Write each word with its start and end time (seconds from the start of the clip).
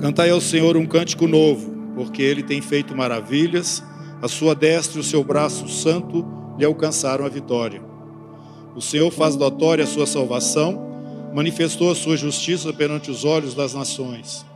Cantai 0.00 0.30
ao 0.30 0.40
Senhor 0.40 0.78
um 0.78 0.86
cântico 0.86 1.26
novo, 1.26 1.70
porque 1.94 2.22
ele 2.22 2.42
tem 2.42 2.62
feito 2.62 2.96
maravilhas, 2.96 3.82
a 4.22 4.28
sua 4.28 4.54
destra 4.54 4.96
e 4.96 5.00
o 5.00 5.04
seu 5.04 5.22
braço 5.22 5.68
santo 5.68 6.26
lhe 6.58 6.64
alcançaram 6.64 7.26
a 7.26 7.28
vitória. 7.28 7.82
O 8.74 8.80
Senhor 8.80 9.10
faz 9.10 9.36
notória 9.36 9.84
a 9.84 9.86
sua 9.86 10.06
salvação, 10.06 10.90
manifestou 11.34 11.90
a 11.90 11.94
sua 11.94 12.16
justiça 12.16 12.72
perante 12.72 13.10
os 13.10 13.26
olhos 13.26 13.54
das 13.54 13.74
nações. 13.74 14.46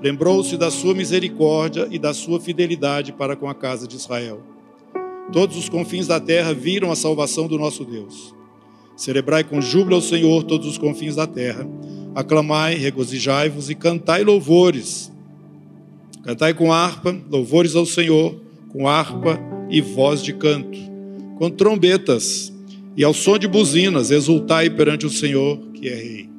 Lembrou-se 0.00 0.56
da 0.56 0.70
sua 0.70 0.94
misericórdia 0.94 1.88
e 1.90 1.98
da 1.98 2.14
sua 2.14 2.38
fidelidade 2.38 3.12
para 3.12 3.34
com 3.34 3.48
a 3.48 3.54
casa 3.54 3.88
de 3.88 3.96
Israel. 3.96 4.40
Todos 5.32 5.56
os 5.56 5.68
confins 5.68 6.06
da 6.06 6.20
terra 6.20 6.54
viram 6.54 6.92
a 6.92 6.96
salvação 6.96 7.48
do 7.48 7.58
nosso 7.58 7.84
Deus. 7.84 8.32
Celebrai 8.96 9.42
com 9.42 9.60
júbilo 9.60 9.96
ao 9.96 10.00
Senhor 10.00 10.44
todos 10.44 10.66
os 10.68 10.78
confins 10.78 11.16
da 11.16 11.26
terra. 11.26 11.66
Aclamai, 12.16 12.76
regozijai-vos 12.76 13.68
e 13.68 13.74
cantai 13.74 14.24
louvores. 14.24 15.12
Cantai 16.22 16.54
com 16.54 16.72
harpa, 16.72 17.14
louvores 17.30 17.76
ao 17.76 17.84
Senhor, 17.84 18.40
com 18.70 18.88
harpa 18.88 19.38
e 19.68 19.82
voz 19.82 20.22
de 20.22 20.32
canto, 20.32 20.78
com 21.38 21.50
trombetas 21.50 22.50
e 22.96 23.04
ao 23.04 23.12
som 23.12 23.38
de 23.38 23.46
buzinas, 23.46 24.10
exultai 24.10 24.70
perante 24.70 25.04
o 25.04 25.10
Senhor, 25.10 25.58
que 25.74 25.88
é 25.90 25.94
Rei. 25.94 26.30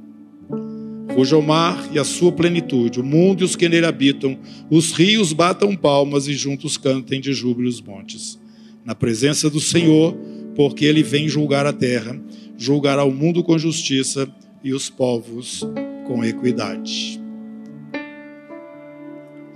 Fuja 1.14 1.38
o 1.38 1.44
mar 1.44 1.88
e 1.94 2.00
a 2.00 2.04
sua 2.04 2.32
plenitude, 2.32 3.00
o 3.00 3.04
mundo 3.04 3.42
e 3.42 3.46
os 3.46 3.56
que 3.56 3.70
nele 3.70 3.86
habitam, 3.86 4.36
os 4.72 4.92
rios 4.94 5.32
batam 5.32 5.76
palmas 5.76 6.28
e 6.28 6.34
juntos 6.34 6.76
cantem 6.76 7.22
de 7.22 7.34
júbilo 7.34 7.70
os 7.70 7.80
montes. 7.80 8.40
Na 8.84 8.96
presença 8.96 9.48
do 9.48 9.60
Senhor, 9.60 10.18
porque 10.56 10.86
ele 10.86 11.04
vem 11.04 11.30
julgar 11.30 11.68
a 11.68 11.74
terra, 11.74 12.20
julgará 12.58 13.04
o 13.04 13.14
mundo 13.14 13.44
com 13.44 13.60
justiça 13.60 14.28
e 14.68 14.74
os 14.74 14.90
povos 14.90 15.66
com 16.06 16.26
equidade. 16.26 17.22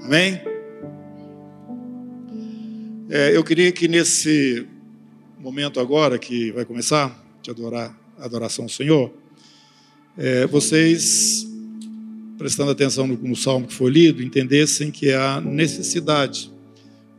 Amém? 0.02 0.40
É, 3.10 3.36
eu 3.36 3.44
queria 3.44 3.74
que 3.74 3.90
nesse 3.90 4.66
momento 5.38 5.82
agora 5.82 6.18
que 6.18 6.54
vai 6.54 6.64
começar 6.64 7.22
de 7.42 7.52
adorar 7.52 7.94
adoração 8.18 8.64
ao 8.64 8.70
Senhor, 8.70 9.12
é, 10.18 10.48
vocês 10.48 11.46
prestando 12.38 12.72
atenção 12.72 13.06
no, 13.06 13.18
no 13.18 13.36
salmo 13.36 13.68
que 13.68 13.74
foi 13.74 13.92
lido, 13.92 14.24
entendessem 14.24 14.92
que 14.92 15.12
há 15.12 15.42
necessidade 15.42 16.50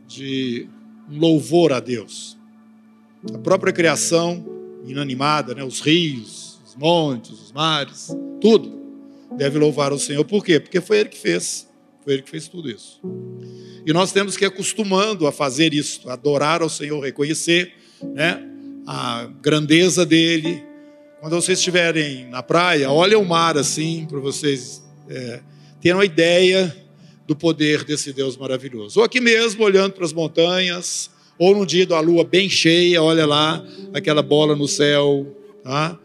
de 0.07 0.67
louvor 1.07 1.71
a 1.71 1.79
Deus. 1.79 2.39
A 3.31 3.37
própria 3.37 3.71
criação 3.71 4.43
inanimada, 4.87 5.53
né, 5.53 5.63
os 5.63 5.79
rios, 5.79 6.42
os 6.73 6.75
montes, 6.75 7.31
os 7.31 7.51
mares, 7.51 8.09
tudo 8.41 8.81
deve 9.37 9.59
louvar 9.59 9.93
o 9.93 9.99
Senhor. 9.99 10.25
Por 10.25 10.43
quê? 10.43 10.59
Porque 10.59 10.81
foi 10.81 10.99
Ele 10.99 11.09
que 11.09 11.17
fez. 11.17 11.67
Foi 12.03 12.13
Ele 12.13 12.23
que 12.23 12.29
fez 12.29 12.47
tudo 12.47 12.69
isso. 12.69 12.99
E 13.85 13.93
nós 13.93 14.11
temos 14.11 14.35
que 14.35 14.43
ir 14.43 14.47
acostumando 14.47 15.27
a 15.27 15.31
fazer 15.31 15.73
isso, 15.73 16.09
adorar 16.09 16.61
ao 16.61 16.69
Senhor, 16.69 16.99
reconhecer 16.99 17.73
né, 18.13 18.43
a 18.87 19.29
grandeza 19.41 20.05
dEle. 20.05 20.63
Quando 21.19 21.35
vocês 21.35 21.59
estiverem 21.59 22.27
na 22.29 22.43
praia, 22.43 22.91
olha 22.91 23.17
o 23.17 23.25
mar 23.25 23.57
assim, 23.57 24.05
para 24.09 24.19
vocês 24.19 24.83
é, 25.09 25.41
terem 25.79 25.97
uma 25.97 26.05
ideia 26.05 26.75
do 27.25 27.35
poder 27.35 27.83
desse 27.83 28.11
Deus 28.11 28.35
maravilhoso. 28.35 28.99
Ou 28.99 29.05
aqui 29.05 29.21
mesmo, 29.21 29.63
olhando 29.63 29.93
para 29.93 30.05
as 30.05 30.11
montanhas, 30.11 31.09
ou 31.37 31.55
num 31.55 31.65
dia 31.65 31.85
da 31.85 31.99
lua 31.99 32.23
bem 32.23 32.49
cheia, 32.49 33.01
olha 33.01 33.25
lá 33.25 33.65
aquela 33.93 34.21
bola 34.21 34.55
no 34.55 34.67
céu, 34.67 35.25
tá? 35.63 35.97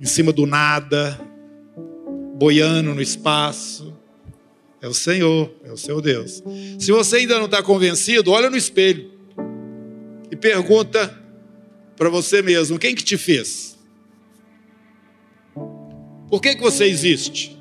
Em 0.00 0.06
cima 0.06 0.32
do 0.32 0.46
nada, 0.46 1.20
boiando 2.36 2.94
no 2.94 3.02
espaço. 3.02 3.94
É 4.80 4.88
o 4.88 4.94
Senhor, 4.94 5.52
é 5.62 5.70
o 5.70 5.76
seu 5.76 6.00
Deus. 6.00 6.42
Se 6.78 6.90
você 6.90 7.16
ainda 7.16 7.38
não 7.38 7.44
está 7.44 7.62
convencido, 7.62 8.30
olha 8.30 8.48
no 8.48 8.56
espelho 8.56 9.10
e 10.30 10.36
pergunta 10.36 11.14
para 11.96 12.08
você 12.08 12.40
mesmo: 12.40 12.78
quem 12.78 12.94
que 12.94 13.04
te 13.04 13.18
fez? 13.18 13.78
Por 16.30 16.40
que, 16.40 16.54
que 16.54 16.62
você 16.62 16.84
existe? 16.84 17.58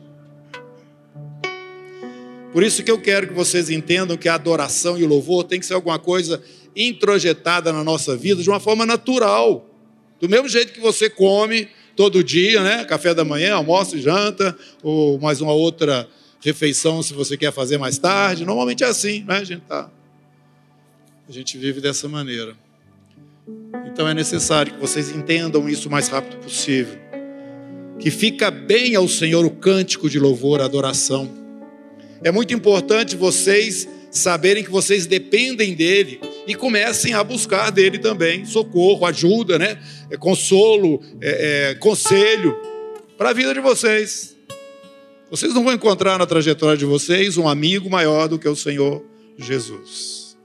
Por 2.53 2.63
isso 2.63 2.83
que 2.83 2.89
eu 2.89 2.99
quero 3.01 3.27
que 3.27 3.33
vocês 3.33 3.69
entendam 3.69 4.15
que 4.15 4.29
a 4.29 4.35
adoração 4.35 4.97
e 4.97 5.03
o 5.03 5.07
louvor 5.07 5.43
tem 5.43 5.59
que 5.59 5.65
ser 5.65 5.73
alguma 5.73 5.99
coisa 5.99 6.41
introjetada 6.75 7.73
na 7.73 7.83
nossa 7.83 8.15
vida 8.15 8.41
de 8.41 8.49
uma 8.49 8.59
forma 8.59 8.85
natural. 8.85 9.69
Do 10.19 10.29
mesmo 10.29 10.47
jeito 10.47 10.73
que 10.73 10.79
você 10.79 11.09
come, 11.09 11.67
todo 11.99 12.23
dia, 12.23 12.63
né? 12.63 12.85
Café 12.85 13.13
da 13.13 13.25
manhã, 13.25 13.55
almoço 13.55 13.97
e 13.97 14.01
janta, 14.01 14.57
ou 14.81 15.19
mais 15.19 15.41
uma 15.41 15.51
outra 15.51 16.07
refeição 16.39 17.03
se 17.03 17.13
você 17.13 17.35
quer 17.35 17.51
fazer 17.51 17.77
mais 17.77 17.97
tarde. 17.97 18.45
Normalmente 18.45 18.85
é 18.85 18.87
assim, 18.87 19.25
né? 19.27 19.39
A 19.39 19.43
gente 19.43 19.63
tá 19.67 19.91
a 21.27 21.31
gente 21.33 21.57
vive 21.57 21.81
dessa 21.81 22.07
maneira. 22.07 22.55
Então 23.85 24.07
é 24.07 24.13
necessário 24.13 24.75
que 24.75 24.79
vocês 24.79 25.13
entendam 25.13 25.67
isso 25.67 25.89
o 25.89 25.91
mais 25.91 26.07
rápido 26.07 26.37
possível. 26.37 26.97
Que 27.99 28.09
fica 28.09 28.49
bem 28.49 28.95
ao 28.95 29.05
Senhor 29.05 29.45
o 29.45 29.51
cântico 29.51 30.09
de 30.09 30.17
louvor, 30.17 30.61
adoração. 30.61 31.29
É 32.23 32.31
muito 32.31 32.53
importante 32.53 33.17
vocês 33.17 33.89
saberem 34.11 34.63
que 34.63 34.71
vocês 34.71 35.05
dependem 35.05 35.73
dele 35.73 36.19
e 36.47 36.55
comecem 36.55 37.13
a 37.13 37.23
buscar 37.23 37.71
dele 37.71 37.99
também 37.99 38.45
socorro, 38.45 39.05
ajuda, 39.05 39.59
né? 39.59 39.79
É, 40.09 40.17
consolo, 40.17 41.01
é, 41.21 41.71
é, 41.71 41.75
conselho 41.75 42.57
para 43.17 43.29
a 43.29 43.33
vida 43.33 43.53
de 43.53 43.59
vocês. 43.59 44.35
Vocês 45.29 45.53
não 45.53 45.63
vão 45.63 45.73
encontrar 45.73 46.17
na 46.17 46.25
trajetória 46.25 46.77
de 46.77 46.85
vocês 46.85 47.37
um 47.37 47.47
amigo 47.47 47.89
maior 47.89 48.27
do 48.27 48.39
que 48.39 48.47
o 48.47 48.55
Senhor 48.55 49.05
Jesus. 49.37 50.37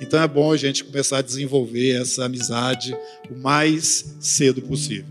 Então 0.00 0.20
é 0.20 0.28
bom 0.28 0.52
a 0.52 0.56
gente 0.56 0.84
começar 0.84 1.18
a 1.18 1.22
desenvolver 1.22 2.00
essa 2.00 2.24
amizade 2.24 2.96
o 3.30 3.36
mais 3.36 4.16
cedo 4.20 4.62
possível. 4.62 5.06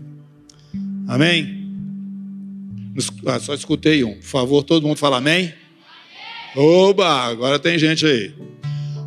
Amém? 1.06 1.62
Ah, 3.26 3.38
só 3.38 3.54
escutei 3.54 4.04
um. 4.04 4.14
Por 4.14 4.24
favor, 4.24 4.62
todo 4.62 4.86
mundo 4.86 4.98
fala 4.98 5.18
amém? 5.18 5.52
Oba, 6.54 7.08
agora 7.08 7.58
tem 7.58 7.78
gente 7.78 8.04
aí. 8.04 8.34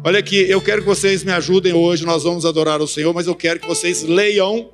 Olha 0.03 0.19
aqui, 0.19 0.37
eu 0.49 0.61
quero 0.61 0.81
que 0.81 0.87
vocês 0.87 1.23
me 1.23 1.31
ajudem 1.31 1.73
hoje, 1.73 2.05
nós 2.05 2.23
vamos 2.23 2.45
adorar 2.45 2.81
o 2.81 2.87
Senhor, 2.87 3.13
mas 3.13 3.27
eu 3.27 3.35
quero 3.35 3.59
que 3.59 3.67
vocês 3.67 4.03
leiam 4.03 4.69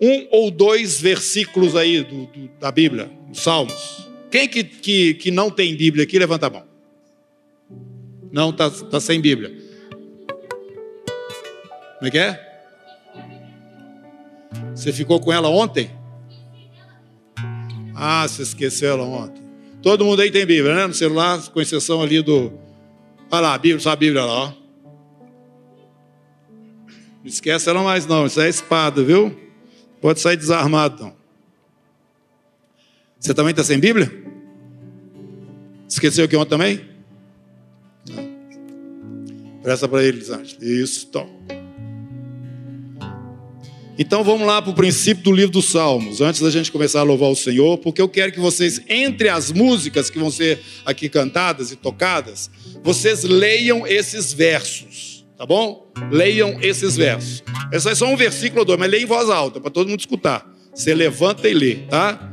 um 0.00 0.28
ou 0.30 0.50
dois 0.50 1.00
versículos 1.00 1.74
aí 1.74 2.02
do, 2.02 2.26
do, 2.26 2.48
da 2.58 2.70
Bíblia, 2.70 3.10
dos 3.28 3.40
Salmos. 3.40 4.06
Quem 4.30 4.48
que, 4.48 4.64
que, 4.64 5.14
que 5.14 5.30
não 5.30 5.50
tem 5.50 5.74
Bíblia 5.74 6.04
aqui, 6.04 6.18
levanta 6.18 6.46
a 6.46 6.50
mão. 6.50 6.64
Não, 8.30 8.50
está 8.50 8.68
tá 8.70 9.00
sem 9.00 9.20
Bíblia. 9.20 9.50
Como 11.94 12.08
é 12.08 12.10
que 12.10 12.18
é? 12.18 12.46
Você 14.74 14.92
ficou 14.92 15.18
com 15.20 15.32
ela 15.32 15.48
ontem? 15.48 15.90
Ah, 17.94 18.28
você 18.28 18.42
esqueceu 18.42 18.90
ela 18.90 19.04
ontem. 19.04 19.45
Todo 19.82 20.04
mundo 20.04 20.22
aí 20.22 20.30
tem 20.30 20.44
Bíblia, 20.44 20.74
né? 20.74 20.86
No 20.86 20.94
celular, 20.94 21.40
com 21.50 21.60
exceção 21.60 22.02
ali 22.02 22.22
do 22.22 22.52
Olha 23.30 23.40
lá, 23.40 23.54
a 23.54 23.58
Bíblia, 23.58 23.80
só 23.80 23.90
a 23.90 23.96
Bíblia 23.96 24.24
lá, 24.24 24.32
ó. 24.32 24.52
Não 26.88 27.26
esquece 27.26 27.68
ela 27.68 27.82
mais 27.82 28.06
não, 28.06 28.26
isso 28.26 28.40
é 28.40 28.48
espada, 28.48 29.02
viu? 29.02 29.36
Pode 30.00 30.20
sair 30.20 30.36
desarmado 30.36 31.02
não. 31.02 31.16
Você 33.18 33.34
também 33.34 33.50
está 33.50 33.64
sem 33.64 33.80
Bíblia? 33.80 34.12
Esqueceu 35.88 36.28
que 36.28 36.36
ontem 36.36 36.50
também? 36.50 36.96
Presta 39.62 39.88
para 39.88 40.04
eles, 40.04 40.30
antes. 40.30 40.56
Isso, 40.62 41.06
então. 41.08 41.28
Então 43.98 44.22
vamos 44.22 44.46
lá 44.46 44.60
para 44.60 44.70
o 44.70 44.74
princípio 44.74 45.24
do 45.24 45.32
livro 45.32 45.52
dos 45.52 45.70
Salmos, 45.70 46.20
antes 46.20 46.42
da 46.42 46.50
gente 46.50 46.70
começar 46.70 47.00
a 47.00 47.02
louvar 47.02 47.30
o 47.30 47.36
Senhor, 47.36 47.78
porque 47.78 48.00
eu 48.00 48.08
quero 48.08 48.30
que 48.30 48.38
vocês, 48.38 48.82
entre 48.88 49.30
as 49.30 49.50
músicas 49.50 50.10
que 50.10 50.18
vão 50.18 50.30
ser 50.30 50.60
aqui 50.84 51.08
cantadas 51.08 51.72
e 51.72 51.76
tocadas, 51.76 52.50
vocês 52.82 53.24
leiam 53.24 53.86
esses 53.86 54.34
versos, 54.34 55.24
tá 55.38 55.46
bom? 55.46 55.90
Leiam 56.10 56.58
esses 56.60 56.94
versos. 56.94 57.42
Esse 57.72 57.88
é 57.88 57.94
só 57.94 58.06
um 58.06 58.16
versículo 58.16 58.60
ou 58.60 58.64
dois, 58.66 58.78
mas 58.78 58.90
leia 58.90 59.02
em 59.02 59.06
voz 59.06 59.30
alta, 59.30 59.60
para 59.60 59.70
todo 59.70 59.88
mundo 59.88 60.00
escutar. 60.00 60.46
Você 60.74 60.94
levanta 60.94 61.48
e 61.48 61.54
lê, 61.54 61.76
tá? 61.88 62.32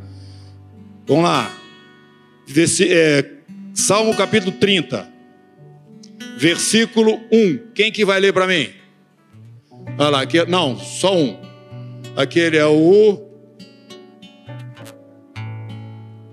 Vamos 1.08 1.24
lá. 1.24 1.58
É, 2.90 3.26
Salmo 3.74 4.14
capítulo 4.18 4.52
30, 4.52 5.10
versículo 6.38 7.22
1. 7.32 7.72
Quem 7.74 7.90
que 7.90 8.04
vai 8.04 8.20
ler 8.20 8.34
para 8.34 8.48
mim? 8.48 8.70
Olha 9.98 10.10
lá, 10.10 10.22
aqui, 10.24 10.44
não, 10.46 10.78
só 10.78 11.16
um. 11.16 11.53
Aquele 12.16 12.58
é 12.58 12.66
o. 12.66 13.20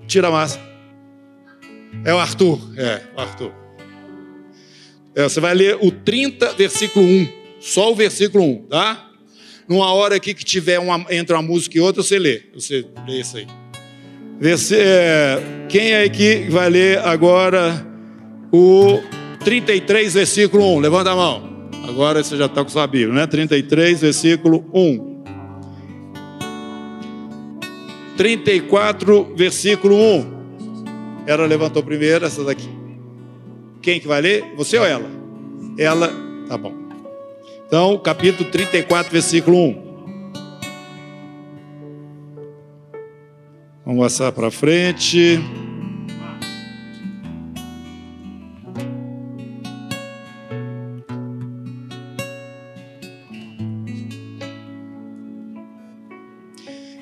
Tira 0.06 0.28
a 0.28 0.30
massa. 0.30 0.60
É 2.04 2.14
o 2.14 2.18
Arthur. 2.18 2.58
É, 2.76 3.02
o 3.16 3.20
Arthur. 3.20 3.52
É, 5.14 5.22
você 5.24 5.40
vai 5.40 5.54
ler 5.54 5.78
o 5.80 5.90
30, 5.90 6.52
versículo 6.54 7.04
1. 7.04 7.28
Só 7.60 7.92
o 7.92 7.94
versículo 7.94 8.44
1, 8.44 8.62
tá? 8.68 9.10
Numa 9.68 9.92
hora 9.92 10.16
aqui 10.16 10.34
que 10.34 10.44
tiver 10.44 10.78
uma, 10.78 11.04
entre 11.10 11.34
uma 11.34 11.42
música 11.42 11.76
e 11.76 11.80
outra, 11.80 12.02
você 12.02 12.18
lê. 12.18 12.42
Você 12.54 12.86
lê 13.06 13.20
isso 13.20 13.36
aí. 13.36 13.46
É, 14.72 15.42
quem 15.68 15.92
é 15.92 16.08
que 16.08 16.46
vai 16.48 16.70
ler 16.70 16.98
agora 17.00 17.86
o 18.52 19.00
33, 19.44 20.14
versículo 20.14 20.76
1? 20.76 20.80
Levanta 20.80 21.10
a 21.10 21.16
mão. 21.16 21.68
Agora 21.86 22.22
você 22.22 22.36
já 22.36 22.46
está 22.46 22.62
com 22.62 22.70
sua 22.70 22.86
Bíblia, 22.86 23.12
né? 23.12 23.26
33, 23.26 24.00
versículo 24.00 24.64
1. 24.72 25.09
34, 28.20 29.32
versículo 29.34 29.96
1. 29.96 31.25
Ela 31.26 31.46
levantou 31.46 31.82
primeiro, 31.82 32.26
essa 32.26 32.44
daqui. 32.44 32.69
Quem 33.81 33.99
que 33.99 34.06
vai 34.06 34.20
ler? 34.20 34.44
Você 34.58 34.76
ou 34.76 34.84
ela? 34.84 35.08
Ela, 35.78 36.12
tá 36.46 36.58
bom. 36.58 36.75
Então, 37.67 37.96
capítulo 37.96 38.50
34, 38.50 39.11
versículo 39.11 39.56
1. 39.56 39.82
Vamos 43.87 44.02
passar 44.02 44.32
para 44.32 44.50
frente. 44.50 45.40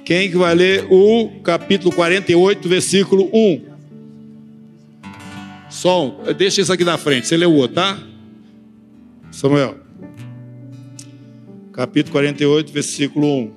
Quem 0.09 0.31
que 0.31 0.39
vai 0.39 0.55
ler 0.55 0.87
o 0.91 1.29
capítulo 1.43 1.95
48, 1.95 2.67
versículo 2.67 3.29
1? 3.31 3.63
Som, 5.69 6.23
deixa 6.35 6.63
isso 6.63 6.73
aqui 6.73 6.83
na 6.83 6.97
frente, 6.97 7.27
você 7.27 7.37
lê 7.37 7.45
o 7.45 7.53
outro, 7.53 7.75
tá? 7.75 8.03
Samuel. 9.31 9.77
Capítulo 11.75 12.13
48, 12.13 12.73
versículo 12.73 13.27
1. 13.27 13.53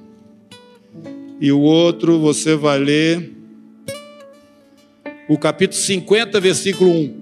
E 1.39 1.53
o 1.53 1.61
outro 1.61 2.19
você 2.19 2.53
vai 2.53 2.79
ler 2.79 3.31
o 5.29 5.37
capítulo 5.37 5.81
50, 5.81 6.37
versículo 6.41 6.91
1. 6.91 7.21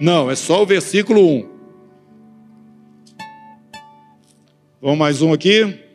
Não, 0.00 0.28
é 0.28 0.34
só 0.34 0.64
o 0.64 0.66
versículo 0.66 1.24
1. 1.24 1.48
Vamos 4.82 4.98
mais 4.98 5.22
um 5.22 5.32
aqui. 5.32 5.85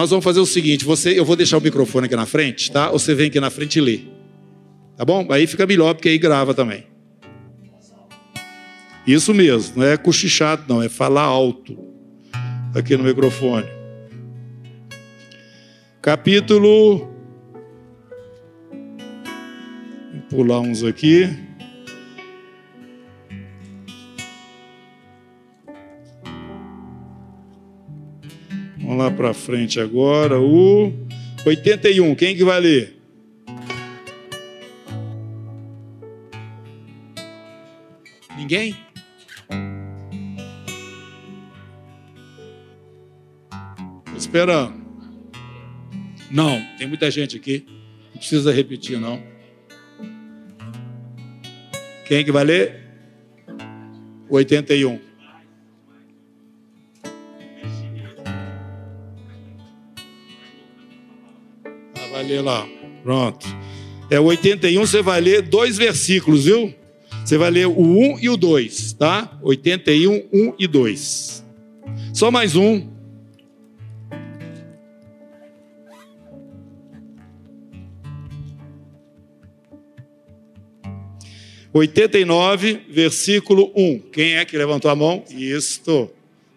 Nós 0.00 0.08
vamos 0.08 0.24
fazer 0.24 0.40
o 0.40 0.46
seguinte: 0.46 0.82
você, 0.82 1.10
eu 1.10 1.26
vou 1.26 1.36
deixar 1.36 1.58
o 1.58 1.60
microfone 1.60 2.06
aqui 2.06 2.16
na 2.16 2.24
frente, 2.24 2.72
tá? 2.72 2.90
Você 2.90 3.14
vem 3.14 3.26
aqui 3.26 3.38
na 3.38 3.50
frente 3.50 3.76
e 3.76 3.82
lê. 3.82 4.00
Tá 4.96 5.04
bom? 5.04 5.26
Aí 5.30 5.46
fica 5.46 5.66
melhor, 5.66 5.92
porque 5.92 6.08
aí 6.08 6.16
grava 6.16 6.54
também. 6.54 6.86
Isso 9.06 9.34
mesmo, 9.34 9.74
não 9.76 9.86
é 9.86 9.98
cochichado, 9.98 10.64
não, 10.66 10.82
é 10.82 10.88
falar 10.88 11.24
alto 11.24 11.76
aqui 12.74 12.96
no 12.96 13.04
microfone. 13.04 13.66
Capítulo. 16.00 17.10
Vou 18.70 20.22
pular 20.30 20.60
uns 20.60 20.82
aqui. 20.82 21.28
Vamos 28.90 29.04
lá 29.04 29.10
para 29.12 29.32
frente 29.32 29.78
agora. 29.78 30.40
O 30.40 30.92
81. 31.46 32.12
Quem 32.16 32.34
que 32.34 32.42
vai 32.42 32.58
ler? 32.58 32.96
Ninguém? 38.36 38.76
esperando. 44.16 44.74
Não, 46.28 46.60
tem 46.76 46.88
muita 46.88 47.08
gente 47.12 47.36
aqui. 47.36 47.64
Não 48.12 48.18
precisa 48.18 48.52
repetir, 48.52 48.98
não. 48.98 49.22
Quem 52.08 52.24
que 52.24 52.32
vai 52.32 52.42
ler? 52.42 52.80
81. 54.28 55.09
Vai 62.20 62.24
ler 62.24 62.42
lá. 62.42 62.68
Pronto. 63.02 63.46
É 64.10 64.20
o 64.20 64.24
81, 64.24 64.86
você 64.86 65.02
vai 65.02 65.20
ler 65.20 65.42
dois 65.42 65.78
versículos, 65.78 66.44
viu? 66.44 66.74
Você 67.24 67.38
vai 67.38 67.50
ler 67.50 67.66
o 67.66 67.80
1 67.80 68.18
e 68.20 68.28
o 68.28 68.36
2, 68.36 68.92
tá? 68.94 69.38
81, 69.42 70.28
1 70.32 70.54
e 70.58 70.66
2. 70.66 71.44
Só 72.12 72.30
mais 72.30 72.56
um. 72.56 72.88
89, 81.72 82.82
versículo 82.90 83.72
1. 83.76 84.00
Quem 84.12 84.34
é 84.34 84.44
que 84.44 84.58
levantou 84.58 84.90
a 84.90 84.96
mão? 84.96 85.24
Isto. 85.30 86.10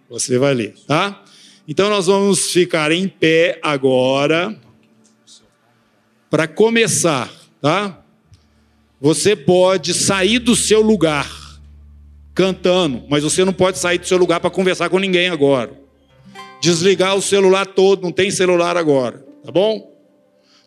Você 0.10 0.38
vai 0.38 0.54
ler, 0.54 0.74
tá? 0.88 1.24
Então 1.68 1.90
nós 1.90 2.08
vamos 2.08 2.52
ficar 2.52 2.92
em 2.92 3.08
pé 3.08 3.60
agora 3.62 4.60
para 6.34 6.48
começar, 6.48 7.32
tá? 7.62 8.04
Você 9.00 9.36
pode 9.36 9.94
sair 9.94 10.40
do 10.40 10.56
seu 10.56 10.82
lugar 10.82 11.30
cantando, 12.34 13.04
mas 13.08 13.24
você 13.24 13.46
não 13.46 13.54
pode 13.54 13.78
sair 13.78 14.00
do 14.00 14.08
seu 14.08 14.18
lugar 14.18 14.40
para 14.40 14.50
conversar 14.50 14.90
com 14.90 14.98
ninguém 14.98 15.30
agora. 15.30 15.80
Desligar 16.60 17.16
o 17.16 17.22
celular 17.22 17.68
todo, 17.68 18.02
não 18.02 18.12
tem 18.12 18.32
celular 18.32 18.76
agora, 18.76 19.24
tá 19.46 19.52
bom? 19.52 19.96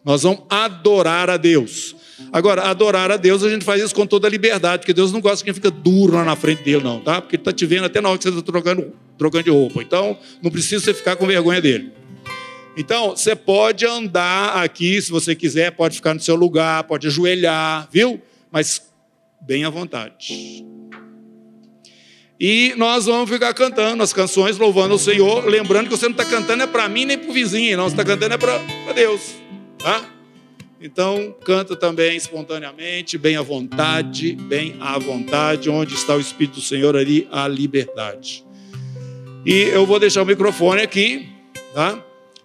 Nós 0.04 0.22
vamos 0.22 0.44
adorar 0.48 1.28
a 1.28 1.36
Deus. 1.36 1.96
Agora, 2.32 2.62
adorar 2.70 3.10
a 3.10 3.16
Deus, 3.16 3.42
a 3.42 3.50
gente 3.50 3.64
faz 3.64 3.82
isso 3.82 3.92
com 3.92 4.06
toda 4.06 4.28
a 4.28 4.30
liberdade, 4.30 4.82
porque 4.82 4.94
Deus 4.94 5.10
não 5.10 5.20
gosta 5.20 5.38
de 5.38 5.44
quem 5.46 5.52
fica 5.54 5.68
duro 5.72 6.12
lá 6.12 6.24
na 6.24 6.36
frente 6.36 6.62
dele, 6.62 6.84
não, 6.84 7.00
tá? 7.00 7.20
Porque 7.20 7.34
ele 7.34 7.40
está 7.40 7.52
te 7.52 7.66
vendo 7.66 7.86
até 7.86 8.00
na 8.00 8.08
hora 8.08 8.18
que 8.18 8.22
você 8.22 8.30
está 8.30 8.40
trocando, 8.40 8.92
trocando 9.18 9.42
de 9.42 9.50
roupa. 9.50 9.82
Então, 9.82 10.16
não 10.40 10.48
precisa 10.48 10.84
você 10.84 10.94
ficar 10.94 11.16
com 11.16 11.26
vergonha 11.26 11.60
dele. 11.60 11.90
Então, 12.76 13.16
você 13.16 13.34
pode 13.34 13.86
andar 13.86 14.62
aqui, 14.62 15.00
se 15.00 15.10
você 15.10 15.34
quiser, 15.34 15.72
pode 15.72 15.96
ficar 15.96 16.12
no 16.12 16.20
seu 16.20 16.34
lugar, 16.34 16.84
pode 16.84 17.06
ajoelhar, 17.06 17.88
viu? 17.90 18.20
Mas 18.50 18.82
bem 19.40 19.64
à 19.64 19.70
vontade. 19.70 20.64
E 22.38 22.74
nós 22.76 23.06
vamos 23.06 23.30
ficar 23.30 23.54
cantando 23.54 24.02
as 24.02 24.12
canções, 24.12 24.58
louvando 24.58 24.94
o 24.94 24.98
Senhor, 24.98 25.46
lembrando 25.46 25.88
que 25.88 25.96
você 25.96 26.04
não 26.04 26.12
está 26.12 26.24
cantando 26.26 26.64
é 26.64 26.66
para 26.66 26.86
mim 26.86 27.06
nem 27.06 27.16
para 27.16 27.30
o 27.30 27.32
vizinho, 27.32 27.78
não, 27.78 27.84
você 27.84 27.94
está 27.94 28.04
cantando 28.04 28.34
é 28.34 28.36
para 28.36 28.58
Deus, 28.94 29.36
tá? 29.78 30.04
Então, 30.78 31.34
canta 31.46 31.74
também 31.74 32.14
espontaneamente, 32.14 33.16
bem 33.16 33.36
à 33.36 33.42
vontade, 33.42 34.34
bem 34.34 34.76
à 34.78 34.98
vontade, 34.98 35.70
onde 35.70 35.94
está 35.94 36.14
o 36.14 36.20
Espírito 36.20 36.56
do 36.56 36.60
Senhor, 36.60 36.94
ali 36.94 37.26
a 37.32 37.48
liberdade. 37.48 38.44
E 39.46 39.62
eu 39.72 39.86
vou 39.86 39.98
deixar 39.98 40.20
o 40.20 40.26
microfone 40.26 40.82
aqui, 40.82 41.26
tá? 41.72 41.98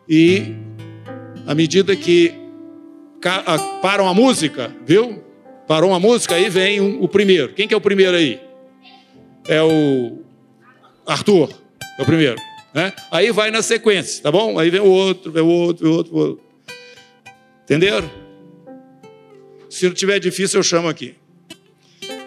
E 0.08 0.56
à 1.46 1.56
medida 1.56 1.96
que 1.96 2.34
param 3.82 4.08
a 4.08 4.14
música, 4.14 4.76
viu? 4.86 5.24
Parou 5.68 5.92
uma 5.92 6.00
música, 6.00 6.36
aí 6.36 6.50
vem 6.50 6.80
o 6.80 7.08
primeiro. 7.08 7.54
Quem 7.54 7.68
que 7.68 7.74
é 7.74 7.78
o 7.78 7.82
primeiro 7.82 8.18
aí? 8.18 8.40
É 9.48 9.62
o 9.62 10.20
Arthur, 11.06 11.50
é 11.98 12.02
o 12.02 12.06
primeiro. 12.06 12.36
Né? 12.74 12.94
Aí 13.12 13.32
vai 13.32 13.52
na 13.52 13.62
sequência, 13.62 14.24
tá 14.24 14.32
bom? 14.32 14.58
Aí 14.58 14.70
vem 14.70 14.82
o 14.82 14.86
outro, 14.86 15.32
vem 15.32 15.44
o 15.44 15.48
outro, 15.48 15.86
vem 15.86 15.94
o 15.94 15.98
outro. 15.98 16.14
Vem 16.14 16.24
o 16.24 16.28
outro. 16.28 16.44
Entenderam? 17.64 18.10
Se 19.70 19.86
não 19.86 19.94
tiver 19.94 20.20
difícil, 20.20 20.60
eu 20.60 20.64
chamo 20.64 20.90
aqui. 20.90 21.16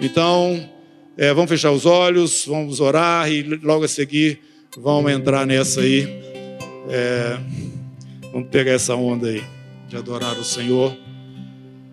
Então, 0.00 0.68
é, 1.16 1.32
vamos 1.34 1.50
fechar 1.50 1.70
os 1.70 1.84
olhos, 1.84 2.46
vamos 2.46 2.80
orar 2.80 3.30
e 3.30 3.42
logo 3.42 3.84
a 3.84 3.88
seguir 3.88 4.40
vamos 4.76 5.12
entrar 5.12 5.46
nessa 5.46 5.80
aí. 5.80 6.08
É, 6.88 7.38
vamos 8.34 8.48
pegar 8.48 8.72
essa 8.72 8.96
onda 8.96 9.28
aí 9.28 9.44
de 9.88 9.96
adorar 9.96 10.36
o 10.36 10.42
Senhor 10.42 10.92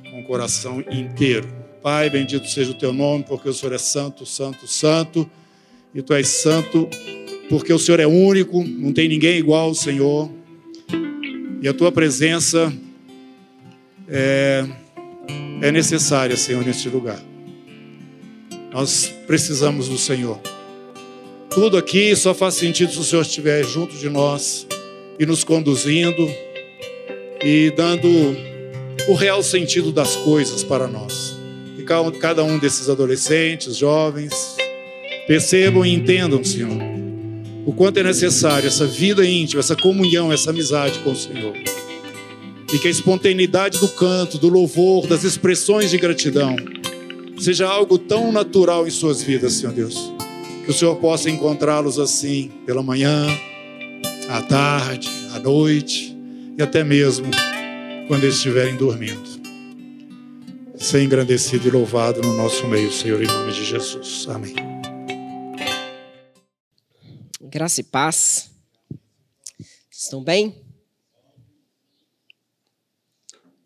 com 0.10 0.21
o 0.21 0.24
coração 0.24 0.83
inteiro. 0.91 1.48
Pai, 1.83 2.10
bendito 2.10 2.48
seja 2.48 2.71
o 2.71 2.74
teu 2.74 2.91
nome, 2.91 3.24
porque 3.24 3.48
o 3.48 3.53
Senhor 3.53 3.74
é 3.74 3.77
santo, 3.77 4.25
santo, 4.25 4.67
santo, 4.67 5.29
e 5.93 6.01
tu 6.01 6.15
és 6.15 6.27
santo, 6.27 6.89
porque 7.48 7.71
o 7.71 7.77
Senhor 7.77 8.00
é 8.00 8.07
único, 8.07 8.63
não 8.63 8.91
tem 8.91 9.07
ninguém 9.07 9.38
igual 9.38 9.67
ao 9.67 9.75
Senhor, 9.75 10.31
e 11.62 11.67
a 11.67 11.74
tua 11.75 11.91
presença 11.91 12.74
é 14.07 14.65
é 15.62 15.71
necessária, 15.71 16.36
Senhor, 16.36 16.65
neste 16.65 16.89
lugar. 16.89 17.21
Nós 18.74 19.13
precisamos 19.27 19.88
do 19.88 19.98
Senhor. 19.98 20.39
Tudo 21.51 21.77
aqui 21.77 22.15
só 22.15 22.33
faz 22.33 22.55
sentido 22.55 22.91
se 22.91 22.98
o 22.98 23.03
Senhor 23.03 23.21
estiver 23.21 23.63
junto 23.63 23.95
de 23.95 24.10
nós 24.10 24.65
e 25.22 25.25
nos 25.28 25.44
conduzindo 25.44 26.28
e 27.44 27.72
dando 27.78 28.10
o 29.08 29.13
real 29.13 29.44
sentido 29.44 29.92
das 29.92 30.16
coisas 30.16 30.63
para 30.63 30.88
nós. 30.88 31.38
E 31.78 31.84
cada 32.20 32.44
um 32.44 32.58
desses 32.58 32.90
adolescentes, 32.90 33.78
jovens, 33.78 34.34
percebam 35.28 35.86
e 35.86 35.94
entendam, 35.94 36.44
Senhor, 36.44 36.75
o 37.68 37.72
quanto 37.72 38.00
é 38.00 38.04
necessário 38.04 38.66
essa 38.66 38.88
vida 38.88 39.24
íntima, 39.24 39.60
essa 39.60 39.75
comunhão, 39.75 40.34
essa 40.34 40.50
amizade 40.50 40.98
com 41.00 41.12
o 41.12 41.16
Senhor. 41.16 41.54
E 42.74 42.80
que 42.80 42.88
a 42.88 42.92
espontaneidade 42.92 43.78
do 43.78 43.90
canto, 43.90 44.40
do 44.40 44.50
louvor, 44.50 45.06
das 45.06 45.24
expressões 45.24 45.92
de 45.92 46.00
gratidão, 46.00 46.56
seja 47.38 47.68
algo 47.68 48.00
tão 48.00 48.32
natural 48.32 48.88
em 48.88 48.92
suas 48.92 49.22
vidas, 49.22 49.54
Senhor 49.54 49.72
Deus. 49.72 50.12
Que 50.66 50.72
o 50.72 50.74
Senhor 50.74 50.96
possa 50.96 51.30
encontrá-los 51.30 52.00
assim, 52.00 52.50
pela 52.66 52.82
manhã, 52.82 53.28
à 54.31 54.41
tarde, 54.41 55.09
à 55.33 55.39
noite 55.39 56.15
e 56.57 56.63
até 56.63 56.85
mesmo 56.85 57.27
quando 58.07 58.25
estiverem 58.25 58.77
dormindo. 58.77 59.29
Ser 60.77 61.03
engrandecido 61.03 61.67
e 61.67 61.71
louvado 61.71 62.21
no 62.21 62.35
nosso 62.38 62.65
meio, 62.67 62.91
Senhor, 62.91 63.21
em 63.21 63.27
nome 63.27 63.51
de 63.51 63.65
Jesus. 63.65 64.25
Amém. 64.29 64.55
Graça 67.41 67.81
e 67.81 67.83
paz. 67.83 68.50
Estão 69.91 70.23
bem? 70.23 70.65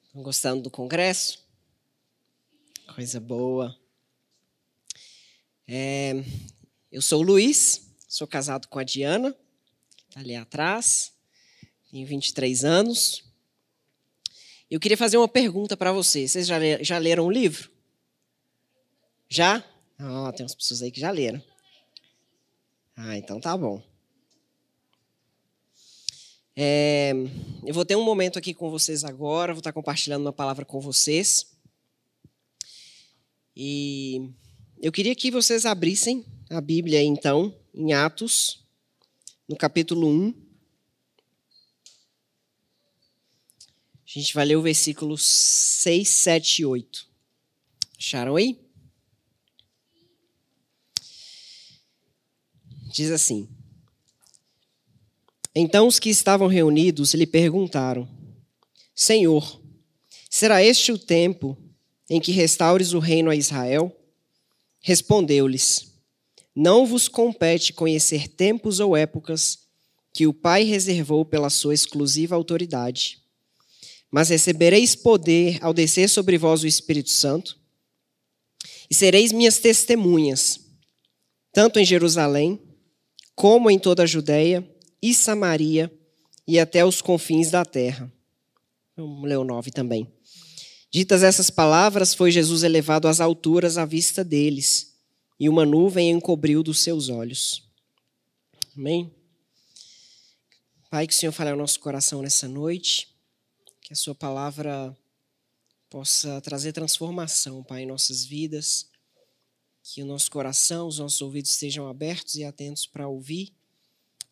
Estão 0.08 0.24
gostando 0.24 0.64
do 0.64 0.72
congresso? 0.72 1.46
Coisa 2.96 3.20
boa. 3.20 3.78
É, 5.68 6.24
eu 6.92 7.02
sou 7.02 7.22
o 7.22 7.24
Luiz, 7.24 7.88
sou 8.08 8.28
casado 8.28 8.68
com 8.68 8.80
a 8.80 8.84
Diana, 8.84 9.36
ali 10.16 10.36
atrás, 10.36 11.14
tenho 11.92 12.08
23 12.08 12.64
anos. 12.64 13.24
Eu 14.72 14.80
queria 14.80 14.98
fazer 14.98 15.18
uma 15.18 15.28
pergunta 15.28 15.76
para 15.78 15.92
vocês. 15.92 16.32
Vocês 16.32 16.48
já, 16.48 16.58
já 16.82 16.98
leram 16.98 17.26
o 17.26 17.32
livro? 17.32 17.70
Já? 19.30 19.64
Ah, 20.00 20.32
tem 20.36 20.44
umas 20.44 20.56
pessoas 20.56 20.82
aí 20.82 20.90
que 20.90 21.00
já 21.00 21.12
leram. 21.12 21.44
Ah, 22.96 23.18
então 23.18 23.40
tá 23.40 23.56
bom. 23.58 23.84
É, 26.56 27.12
eu 27.66 27.74
vou 27.74 27.86
ter 27.86 27.98
um 27.98 28.04
momento 28.04 28.40
aqui 28.40 28.54
com 28.54 28.70
vocês 28.70 29.04
agora, 29.04 29.54
vou 29.54 29.60
estar 29.60 29.74
compartilhando 29.74 30.22
uma 30.22 30.34
palavra 30.34 30.64
com 30.64 30.80
vocês. 30.80 31.46
E 33.54 34.30
eu 34.82 34.92
queria 34.92 35.14
que 35.14 35.30
vocês 35.30 35.66
abrissem 35.66 36.26
a 36.50 36.62
Bíblia, 36.62 37.04
então, 37.04 37.54
em 37.74 37.94
Atos, 37.94 38.65
no 39.48 39.56
capítulo 39.56 40.08
1. 40.08 40.34
A 44.06 44.20
gente 44.20 44.34
vai 44.34 44.46
ler 44.46 44.56
o 44.56 44.62
versículo 44.62 45.18
6, 45.18 46.08
7 46.08 46.62
e 46.62 46.66
8. 46.66 47.08
Acharam 47.98 48.36
aí? 48.36 48.60
Diz 52.94 53.12
assim: 53.12 53.50
Então 55.54 55.88
os 55.88 56.00
que 56.00 56.10
estavam 56.10 56.48
reunidos 56.48 57.14
lhe 57.14 57.28
perguntaram: 57.28 58.08
Senhor, 58.96 59.62
será 60.30 60.64
este 60.64 60.92
o 60.92 60.98
tempo 60.98 61.58
em 62.10 62.22
que 62.22 62.32
restaures 62.32 62.94
o 62.94 63.00
reino 63.00 63.30
a 63.30 63.36
Israel? 63.36 63.94
Respondeu-lhes: 64.80 65.95
Não 66.56 66.86
vos 66.86 67.08
compete 67.08 67.74
conhecer 67.74 68.30
tempos 68.30 68.80
ou 68.80 68.96
épocas 68.96 69.60
que 70.14 70.26
o 70.26 70.34
Pai 70.34 70.64
reservou 70.64 71.26
pela 71.26 71.50
sua 71.50 71.74
exclusiva 71.74 72.36
autoridade. 72.36 73.20
Mas 74.10 74.30
recebereis 74.30 74.96
poder 74.96 75.58
ao 75.62 75.74
descer 75.74 76.08
sobre 76.08 76.38
vós 76.38 76.64
o 76.64 76.68
Espírito 76.68 77.10
Santo, 77.10 77.60
e 78.90 78.96
sereis 78.96 79.32
minhas 79.32 79.58
testemunhas, 79.58 80.60
tanto 81.52 81.80
em 81.80 81.86
Jerusalém, 81.86 82.62
como 83.36 83.70
em 83.70 83.78
toda 83.78 84.04
a 84.04 84.08
Judéia 84.08 84.66
e 85.02 85.14
Samaria 85.14 85.92
e 86.48 86.60
até 86.60 86.86
os 86.86 87.02
confins 87.02 87.52
da 87.52 87.66
terra. 87.66 88.12
Vamos 88.96 89.28
ler 89.28 89.38
o 89.38 89.44
9 89.44 89.72
também. 89.72 90.10
Ditas 90.92 91.24
essas 91.24 91.50
palavras, 91.50 92.14
foi 92.14 92.32
Jesus 92.32 92.64
elevado 92.64 93.08
às 93.08 93.20
alturas 93.20 93.78
à 93.78 93.84
vista 93.84 94.24
deles, 94.24 94.95
e 95.40 95.50
uma 95.50 95.66
nuvem 95.66 96.12
encobriu 96.12 96.64
dos 96.64 96.80
seus 96.80 97.10
olhos. 97.10 97.64
Amém? 98.76 99.14
Pai, 100.90 101.08
que 101.08 101.14
o 101.14 101.16
Senhor 101.16 101.32
fale 101.32 101.50
ao 101.50 101.58
nosso 101.58 101.80
coração 101.80 102.22
nessa 102.22 102.48
noite, 102.48 103.14
que 103.82 103.94
a 103.94 103.96
Sua 103.96 104.16
palavra 104.16 104.96
possa 105.90 106.42
trazer 106.42 106.74
transformação, 106.74 107.64
Pai, 107.64 107.84
em 107.84 107.88
nossas 107.88 108.26
vidas 108.26 108.90
que 109.94 110.02
o 110.02 110.06
nosso 110.06 110.32
coração, 110.32 110.88
os 110.88 110.98
nossos 110.98 111.22
ouvidos 111.22 111.52
estejam 111.52 111.88
abertos 111.88 112.36
e 112.36 112.44
atentos 112.44 112.88
para 112.88 113.08
ouvir 113.08 113.54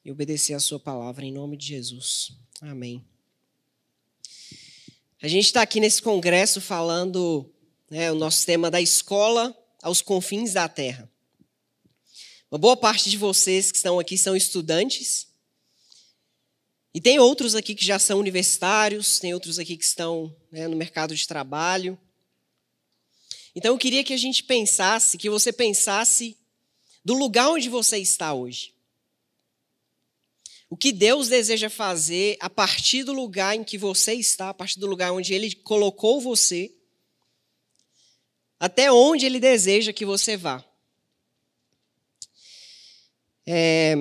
e 0.03 0.11
obedecer 0.11 0.55
a 0.55 0.59
Sua 0.59 0.79
palavra, 0.79 1.23
em 1.23 1.31
nome 1.31 1.55
de 1.55 1.67
Jesus. 1.67 2.31
Amém. 2.59 3.05
A 5.21 5.27
gente 5.27 5.45
está 5.45 5.61
aqui 5.61 5.79
nesse 5.79 6.01
congresso 6.01 6.59
falando 6.59 7.49
né, 7.87 8.11
o 8.11 8.15
nosso 8.15 8.43
tema 8.45 8.71
da 8.71 8.81
escola 8.81 9.55
aos 9.83 10.01
confins 10.01 10.53
da 10.53 10.67
terra. 10.67 11.11
Uma 12.49 12.57
boa 12.57 12.77
parte 12.77 13.09
de 13.09 13.17
vocês 13.17 13.71
que 13.71 13.77
estão 13.77 13.99
aqui 13.99 14.17
são 14.17 14.35
estudantes. 14.35 15.27
E 16.93 17.01
tem 17.01 17.19
outros 17.19 17.53
aqui 17.53 17.75
que 17.75 17.83
já 17.83 17.99
são 17.99 18.19
universitários, 18.19 19.19
tem 19.19 19.33
outros 19.33 19.59
aqui 19.59 19.75
que 19.75 19.83
estão 19.83 20.35
né, 20.51 20.67
no 20.67 20.77
mercado 20.77 21.15
de 21.15 21.27
trabalho. 21.27 21.99
Então 23.55 23.73
eu 23.73 23.77
queria 23.77 24.03
que 24.03 24.13
a 24.13 24.17
gente 24.17 24.43
pensasse, 24.43 25.17
que 25.17 25.29
você 25.29 25.51
pensasse 25.51 26.37
do 27.03 27.13
lugar 27.13 27.49
onde 27.49 27.69
você 27.69 27.97
está 27.97 28.33
hoje. 28.33 28.73
O 30.69 30.77
que 30.77 30.91
Deus 30.91 31.27
deseja 31.27 31.69
fazer 31.69 32.37
a 32.39 32.49
partir 32.49 33.03
do 33.03 33.13
lugar 33.13 33.55
em 33.55 33.63
que 33.63 33.77
você 33.77 34.13
está, 34.13 34.49
a 34.49 34.53
partir 34.53 34.79
do 34.79 34.87
lugar 34.87 35.11
onde 35.11 35.33
Ele 35.33 35.53
colocou 35.53 36.21
você, 36.21 36.73
até 38.63 38.89
onde 38.89 39.25
Ele 39.25 39.41
deseja 39.41 39.91
que 39.91 40.05
você 40.05 40.37
vá. 40.37 40.63
É, 43.45 43.93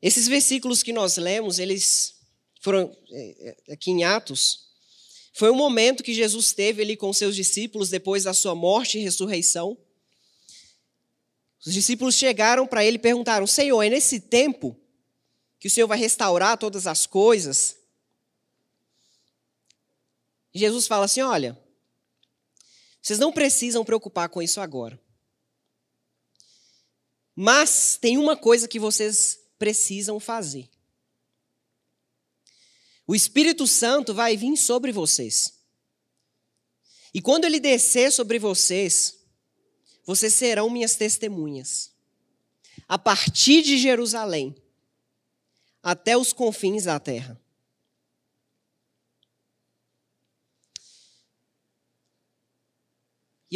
esses 0.00 0.26
versículos 0.26 0.82
que 0.82 0.94
nós 0.94 1.18
lemos, 1.18 1.58
eles 1.58 2.14
foram 2.62 2.90
é, 3.10 3.54
é, 3.68 3.74
aqui 3.74 3.90
em 3.90 4.02
Atos, 4.02 4.70
foi 5.34 5.50
um 5.50 5.54
momento 5.54 6.02
que 6.02 6.14
Jesus 6.14 6.54
teve 6.54 6.80
ali 6.80 6.96
com 6.96 7.12
seus 7.12 7.36
discípulos 7.36 7.90
depois 7.90 8.24
da 8.24 8.32
sua 8.32 8.54
morte 8.54 8.96
e 8.96 9.02
ressurreição. 9.02 9.76
Os 11.66 11.74
discípulos 11.74 12.14
chegaram 12.14 12.66
para 12.66 12.82
ele 12.82 12.96
e 12.96 12.98
perguntaram: 12.98 13.46
Senhor, 13.46 13.82
é 13.82 13.90
nesse 13.90 14.20
tempo 14.20 14.74
que 15.60 15.68
o 15.68 15.70
Senhor 15.70 15.86
vai 15.86 15.98
restaurar 15.98 16.56
todas 16.56 16.86
as 16.86 17.04
coisas? 17.04 17.76
Jesus 20.54 20.86
fala 20.86 21.04
assim: 21.04 21.20
Olha, 21.20 21.65
vocês 23.06 23.20
não 23.20 23.30
precisam 23.30 23.84
preocupar 23.84 24.28
com 24.28 24.42
isso 24.42 24.60
agora. 24.60 25.00
Mas 27.36 27.96
tem 27.96 28.18
uma 28.18 28.36
coisa 28.36 28.66
que 28.66 28.80
vocês 28.80 29.38
precisam 29.56 30.18
fazer. 30.18 30.68
O 33.06 33.14
Espírito 33.14 33.64
Santo 33.64 34.12
vai 34.12 34.36
vir 34.36 34.56
sobre 34.56 34.90
vocês. 34.90 35.54
E 37.14 37.22
quando 37.22 37.44
ele 37.44 37.60
descer 37.60 38.10
sobre 38.10 38.40
vocês, 38.40 39.16
vocês 40.04 40.34
serão 40.34 40.68
minhas 40.68 40.96
testemunhas. 40.96 41.92
A 42.88 42.98
partir 42.98 43.62
de 43.62 43.78
Jerusalém 43.78 44.52
até 45.80 46.16
os 46.18 46.32
confins 46.32 46.82
da 46.82 46.98
terra. 46.98 47.40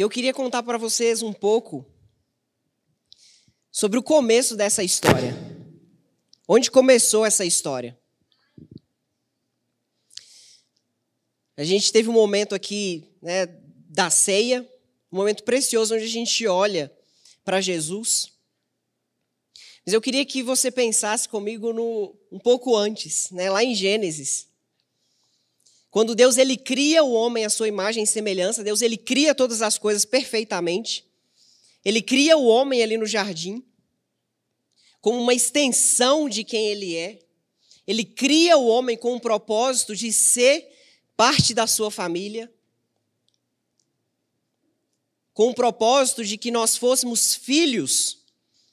E 0.01 0.03
eu 0.03 0.09
queria 0.09 0.33
contar 0.33 0.63
para 0.63 0.79
vocês 0.79 1.21
um 1.21 1.31
pouco 1.31 1.85
sobre 3.71 3.99
o 3.99 4.01
começo 4.01 4.55
dessa 4.55 4.83
história. 4.83 5.37
Onde 6.47 6.71
começou 6.71 7.23
essa 7.23 7.45
história? 7.45 7.95
A 11.55 11.63
gente 11.63 11.91
teve 11.91 12.09
um 12.09 12.13
momento 12.13 12.55
aqui 12.55 13.13
né, 13.21 13.45
da 13.89 14.09
ceia, 14.09 14.67
um 15.11 15.17
momento 15.17 15.43
precioso 15.43 15.93
onde 15.93 16.05
a 16.05 16.07
gente 16.07 16.47
olha 16.47 16.91
para 17.45 17.61
Jesus. 17.61 18.31
Mas 19.85 19.93
eu 19.93 20.01
queria 20.01 20.25
que 20.25 20.41
você 20.41 20.71
pensasse 20.71 21.29
comigo 21.29 21.71
no, 21.73 22.17
um 22.31 22.39
pouco 22.39 22.75
antes, 22.75 23.29
né, 23.29 23.51
lá 23.51 23.63
em 23.63 23.75
Gênesis. 23.75 24.47
Quando 25.91 26.15
Deus 26.15 26.37
ele 26.37 26.57
cria 26.57 27.03
o 27.03 27.11
homem 27.11 27.45
à 27.45 27.49
sua 27.49 27.67
imagem 27.67 28.05
e 28.05 28.07
semelhança, 28.07 28.63
Deus 28.63 28.81
ele 28.81 28.97
cria 28.97 29.35
todas 29.35 29.61
as 29.61 29.77
coisas 29.77 30.05
perfeitamente. 30.05 31.05
Ele 31.85 32.01
cria 32.01 32.37
o 32.37 32.45
homem 32.45 32.81
ali 32.81 32.97
no 32.97 33.05
jardim 33.05 33.63
como 35.01 35.19
uma 35.19 35.33
extensão 35.33 36.29
de 36.29 36.43
quem 36.43 36.67
ele 36.67 36.95
é. 36.95 37.19
Ele 37.87 38.05
cria 38.05 38.55
o 38.55 38.67
homem 38.67 38.95
com 38.95 39.15
o 39.15 39.19
propósito 39.19 39.95
de 39.95 40.13
ser 40.13 40.69
parte 41.17 41.53
da 41.53 41.65
sua 41.67 41.89
família, 41.89 42.51
com 45.33 45.49
o 45.49 45.55
propósito 45.55 46.23
de 46.23 46.37
que 46.37 46.51
nós 46.51 46.77
fôssemos 46.77 47.35
filhos 47.35 48.19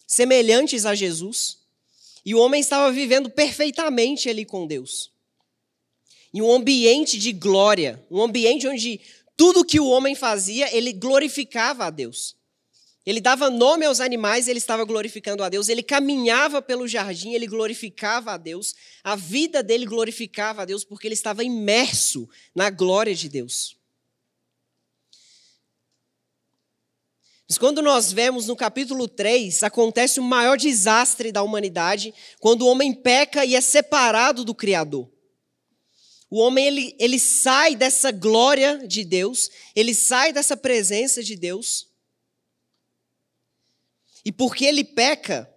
semelhantes 0.07 0.85
a 0.85 0.95
Jesus. 0.95 1.59
E 2.25 2.35
o 2.35 2.39
homem 2.39 2.61
estava 2.61 2.93
vivendo 2.93 3.31
perfeitamente 3.31 4.29
ali 4.29 4.45
com 4.45 4.67
Deus. 4.67 5.11
Em 6.33 6.43
um 6.43 6.53
ambiente 6.53 7.19
de 7.19 7.33
glória, 7.33 8.05
um 8.11 8.23
ambiente 8.23 8.67
onde 8.69 9.01
tudo 9.37 9.65
que 9.65 9.79
o 9.79 9.87
homem 9.87 10.15
fazia, 10.15 10.75
ele 10.77 10.93
glorificava 10.93 11.87
a 11.87 11.91
Deus. 11.91 12.37
Ele 13.09 13.23
dava 13.23 13.49
nome 13.49 13.87
aos 13.87 14.01
animais, 14.01 14.49
ele 14.49 14.59
estava 14.59 14.85
glorificando 14.85 15.43
a 15.43 15.49
Deus. 15.49 15.71
Ele 15.71 15.83
caminhava 15.83 16.61
pelo 16.61 16.87
jardim, 16.87 17.33
ele 17.33 17.47
glorificava 17.47 18.33
a 18.33 18.37
Deus. 18.37 18.75
A 19.03 19.17
vida 19.17 19.63
dele 19.63 19.87
glorificava 19.87 20.61
a 20.61 20.65
Deus 20.67 20.85
porque 20.85 21.07
ele 21.07 21.15
estava 21.15 21.43
imerso 21.43 22.29
na 22.55 22.69
glória 22.69 23.15
de 23.15 23.31
Deus. 23.31 23.79
Mas 27.49 27.57
quando 27.57 27.81
nós 27.81 28.13
vemos 28.13 28.47
no 28.47 28.55
capítulo 28.55 29.09
3, 29.09 29.63
acontece 29.63 30.21
o 30.21 30.23
maior 30.23 30.59
desastre 30.59 31.33
da 31.33 31.43
humanidade, 31.43 32.13
quando 32.39 32.61
o 32.63 32.67
homem 32.67 32.93
peca 32.93 33.43
e 33.43 33.57
é 33.57 33.61
separado 33.63 34.45
do 34.45 34.55
Criador. 34.55 35.11
O 36.31 36.39
homem 36.39 36.67
ele, 36.67 36.97
ele 36.99 37.19
sai 37.19 37.75
dessa 37.75 38.11
glória 38.11 38.87
de 38.87 39.05
Deus, 39.05 39.51
ele 39.75 39.95
sai 39.95 40.33
dessa 40.33 40.57
presença 40.57 41.23
de 41.23 41.37
Deus. 41.37 41.89
E 44.25 44.31
porque 44.31 44.67
ele 44.67 44.85
peca, 44.85 45.51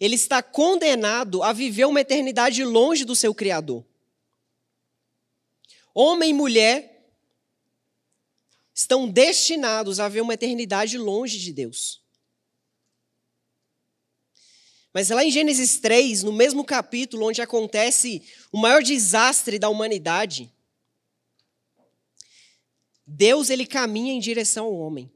ele 0.00 0.14
está 0.14 0.42
condenado 0.42 1.42
a 1.42 1.52
viver 1.52 1.84
uma 1.84 2.00
eternidade 2.00 2.64
longe 2.64 3.04
do 3.04 3.14
seu 3.14 3.34
Criador. 3.34 3.84
Homem 5.94 6.30
e 6.30 6.34
mulher 6.34 7.12
estão 8.72 9.08
destinados 9.08 9.98
a 9.98 10.08
ver 10.08 10.20
uma 10.20 10.34
eternidade 10.34 10.96
longe 10.96 11.38
de 11.38 11.52
Deus. 11.52 12.00
Mas 14.98 15.10
lá 15.10 15.24
em 15.24 15.30
Gênesis 15.30 15.78
3, 15.78 16.24
no 16.24 16.32
mesmo 16.32 16.64
capítulo 16.64 17.28
onde 17.28 17.40
acontece 17.40 18.20
o 18.50 18.58
maior 18.58 18.82
desastre 18.82 19.56
da 19.56 19.68
humanidade, 19.68 20.52
Deus 23.06 23.48
ele 23.48 23.64
caminha 23.64 24.12
em 24.12 24.18
direção 24.18 24.64
ao 24.66 24.74
homem. 24.74 25.08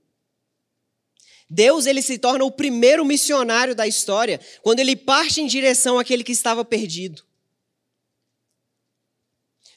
Deus 1.51 1.87
ele 1.87 2.01
se 2.01 2.17
torna 2.17 2.45
o 2.45 2.53
primeiro 2.53 3.05
missionário 3.05 3.75
da 3.75 3.85
história 3.85 4.41
quando 4.62 4.79
ele 4.79 4.95
parte 4.95 5.41
em 5.41 5.49
direção 5.49 5.99
àquele 5.99 6.23
que 6.23 6.31
estava 6.31 6.65
perdido. 6.65 7.25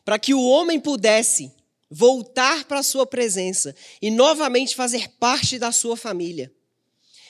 Para 0.03 0.19
que 0.19 0.35
o 0.35 0.47
homem 0.47 0.79
pudesse 0.79 1.51
voltar 1.89 2.65
para 2.65 2.77
a 2.77 2.83
sua 2.83 3.07
presença 3.07 3.75
e 3.99 4.11
novamente 4.11 4.75
fazer 4.75 5.09
parte 5.13 5.57
da 5.57 5.71
sua 5.71 5.97
família. 5.97 6.54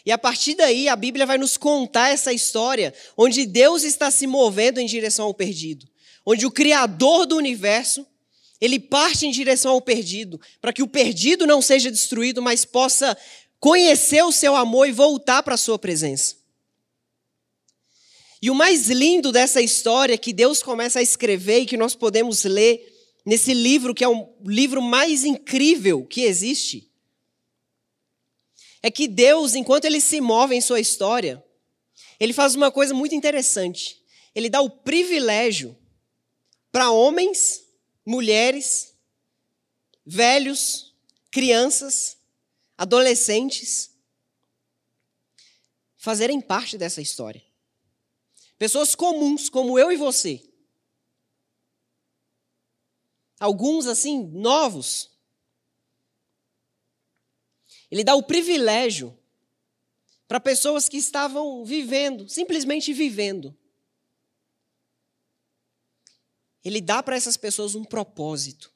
E 0.06 0.12
a 0.12 0.18
partir 0.18 0.54
daí, 0.54 0.88
a 0.88 0.96
Bíblia 0.96 1.26
vai 1.26 1.38
nos 1.38 1.58
contar 1.58 2.10
essa 2.10 2.32
história 2.32 2.94
onde 3.18 3.46
Deus 3.46 3.84
está 3.84 4.12
se 4.12 4.28
movendo 4.28 4.80
em 4.80 4.86
direção 4.86 5.26
ao 5.26 5.34
perdido, 5.34 5.88
onde 6.24 6.46
o 6.46 6.52
criador 6.52 7.26
do 7.26 7.36
universo, 7.36 8.06
ele 8.62 8.80
parte 8.80 9.26
em 9.26 9.32
direção 9.32 9.72
ao 9.72 9.82
perdido, 9.82 10.40
para 10.62 10.72
que 10.72 10.84
o 10.84 10.88
perdido 10.88 11.48
não 11.48 11.62
seja 11.62 11.90
destruído, 11.90 12.42
mas 12.42 12.64
possa 12.64 13.18
conhecer 13.60 14.24
o 14.24 14.32
seu 14.32 14.56
amor 14.56 14.88
e 14.88 14.92
voltar 14.92 15.42
para 15.42 15.56
a 15.56 15.58
sua 15.58 15.80
presença. 15.80 16.36
E 18.40 18.52
o 18.52 18.56
mais 18.56 18.90
lindo 18.90 19.32
dessa 19.32 19.60
história 19.60 20.20
que 20.20 20.32
Deus 20.32 20.62
começa 20.62 21.00
a 21.00 21.02
escrever 21.02 21.62
e 21.62 21.66
que 21.66 21.76
nós 21.76 21.96
podemos 21.96 22.44
ler 22.44 22.94
nesse 23.26 23.56
livro 23.56 23.96
que 23.96 24.04
é 24.04 24.08
o 24.08 24.30
livro 24.46 24.84
mais 24.84 25.24
incrível 25.24 26.06
que 26.06 26.22
existe, 26.22 26.88
é 28.86 28.92
que 28.92 29.08
Deus, 29.08 29.56
enquanto 29.56 29.86
ele 29.86 30.00
se 30.00 30.22
move 30.22 30.54
em 30.54 30.62
sua 30.62 30.80
história, 30.80 31.44
ele 32.20 32.32
faz 32.32 32.54
uma 32.54 32.72
coisa 32.72 32.94
muito 32.94 33.16
interessante. 33.16 34.00
Ele 34.36 34.48
dá 34.48 34.62
o 34.62 34.70
privilégio 34.70 35.76
para 36.72 36.92
homens, 36.92 37.66
mulheres, 38.06 38.96
velhos, 40.06 40.94
crianças, 41.32 42.16
adolescentes 42.78 43.90
fazerem 45.98 46.40
parte 46.40 46.78
dessa 46.78 47.02
história. 47.02 47.44
Pessoas 48.56 48.94
comuns, 48.94 49.50
como 49.50 49.80
eu 49.80 49.92
e 49.92 49.98
você, 49.98 50.48
alguns 53.40 53.88
assim, 53.88 54.28
novos. 54.28 55.15
Ele 57.92 58.04
dá 58.04 58.16
o 58.16 58.24
privilégio 58.24 59.18
para 60.28 60.40
pessoas 60.40 60.90
que 60.90 60.98
estavam 60.98 61.64
vivendo, 61.64 62.28
simplesmente 62.28 62.92
vivendo. 62.94 63.56
Ele 66.64 66.82
dá 66.82 67.04
para 67.04 67.16
essas 67.16 67.38
pessoas 67.38 67.76
um 67.76 67.84
propósito. 67.84 68.74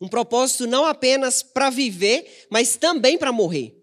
Um 0.00 0.08
propósito 0.08 0.66
não 0.66 0.84
apenas 0.84 1.42
para 1.42 1.70
viver, 1.70 2.46
mas 2.50 2.76
também 2.76 3.18
para 3.18 3.32
morrer. 3.32 3.80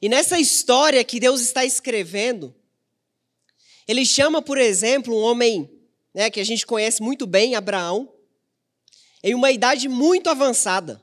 E 0.00 0.08
nessa 0.08 0.38
história 0.38 1.02
que 1.04 1.18
Deus 1.18 1.40
está 1.40 1.64
escrevendo, 1.64 2.54
ele 3.88 4.04
chama, 4.04 4.42
por 4.42 4.58
exemplo, 4.58 5.14
um 5.14 5.22
homem 5.22 5.70
né, 6.12 6.28
que 6.30 6.40
a 6.40 6.44
gente 6.44 6.66
conhece 6.66 7.02
muito 7.02 7.26
bem, 7.26 7.54
Abraão, 7.54 8.12
em 9.22 9.34
uma 9.34 9.50
idade 9.50 9.88
muito 9.88 10.28
avançada. 10.28 11.02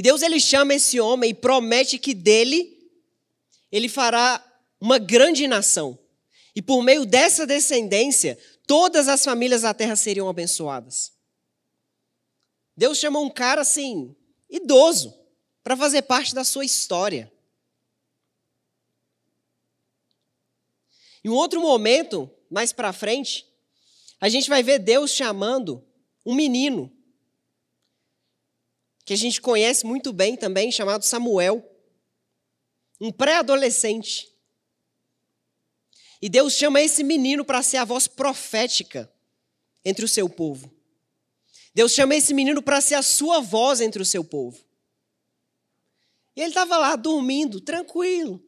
E 0.00 0.02
Deus 0.02 0.22
ele 0.22 0.40
chama 0.40 0.72
esse 0.72 0.98
homem 0.98 1.28
e 1.28 1.34
promete 1.34 1.98
que 1.98 2.14
dele 2.14 2.90
ele 3.70 3.86
fará 3.86 4.42
uma 4.80 4.98
grande 4.98 5.46
nação. 5.46 5.98
E 6.56 6.62
por 6.62 6.82
meio 6.82 7.04
dessa 7.04 7.46
descendência, 7.46 8.38
todas 8.66 9.08
as 9.08 9.22
famílias 9.22 9.60
da 9.60 9.74
terra 9.74 9.94
seriam 9.96 10.26
abençoadas. 10.26 11.12
Deus 12.74 12.96
chamou 12.96 13.22
um 13.22 13.28
cara 13.28 13.60
assim, 13.60 14.16
idoso, 14.48 15.14
para 15.62 15.76
fazer 15.76 16.00
parte 16.00 16.34
da 16.34 16.44
sua 16.44 16.64
história. 16.64 17.30
Em 21.22 21.28
um 21.28 21.34
outro 21.34 21.60
momento, 21.60 22.30
mais 22.50 22.72
para 22.72 22.90
frente, 22.94 23.46
a 24.18 24.30
gente 24.30 24.48
vai 24.48 24.62
ver 24.62 24.78
Deus 24.78 25.10
chamando 25.10 25.84
um 26.24 26.34
menino, 26.34 26.90
que 29.10 29.14
a 29.14 29.16
gente 29.16 29.40
conhece 29.40 29.84
muito 29.84 30.12
bem 30.12 30.36
também, 30.36 30.70
chamado 30.70 31.04
Samuel, 31.04 31.68
um 33.00 33.10
pré-adolescente. 33.10 34.32
E 36.22 36.28
Deus 36.28 36.52
chama 36.52 36.80
esse 36.80 37.02
menino 37.02 37.44
para 37.44 37.60
ser 37.60 37.78
a 37.78 37.84
voz 37.84 38.06
profética 38.06 39.12
entre 39.84 40.04
o 40.04 40.08
seu 40.08 40.28
povo. 40.28 40.72
Deus 41.74 41.90
chama 41.90 42.14
esse 42.14 42.32
menino 42.32 42.62
para 42.62 42.80
ser 42.80 42.94
a 42.94 43.02
sua 43.02 43.40
voz 43.40 43.80
entre 43.80 44.00
o 44.00 44.06
seu 44.06 44.22
povo. 44.22 44.64
E 46.36 46.40
ele 46.40 46.50
estava 46.50 46.78
lá 46.78 46.94
dormindo, 46.94 47.60
tranquilo. 47.60 48.40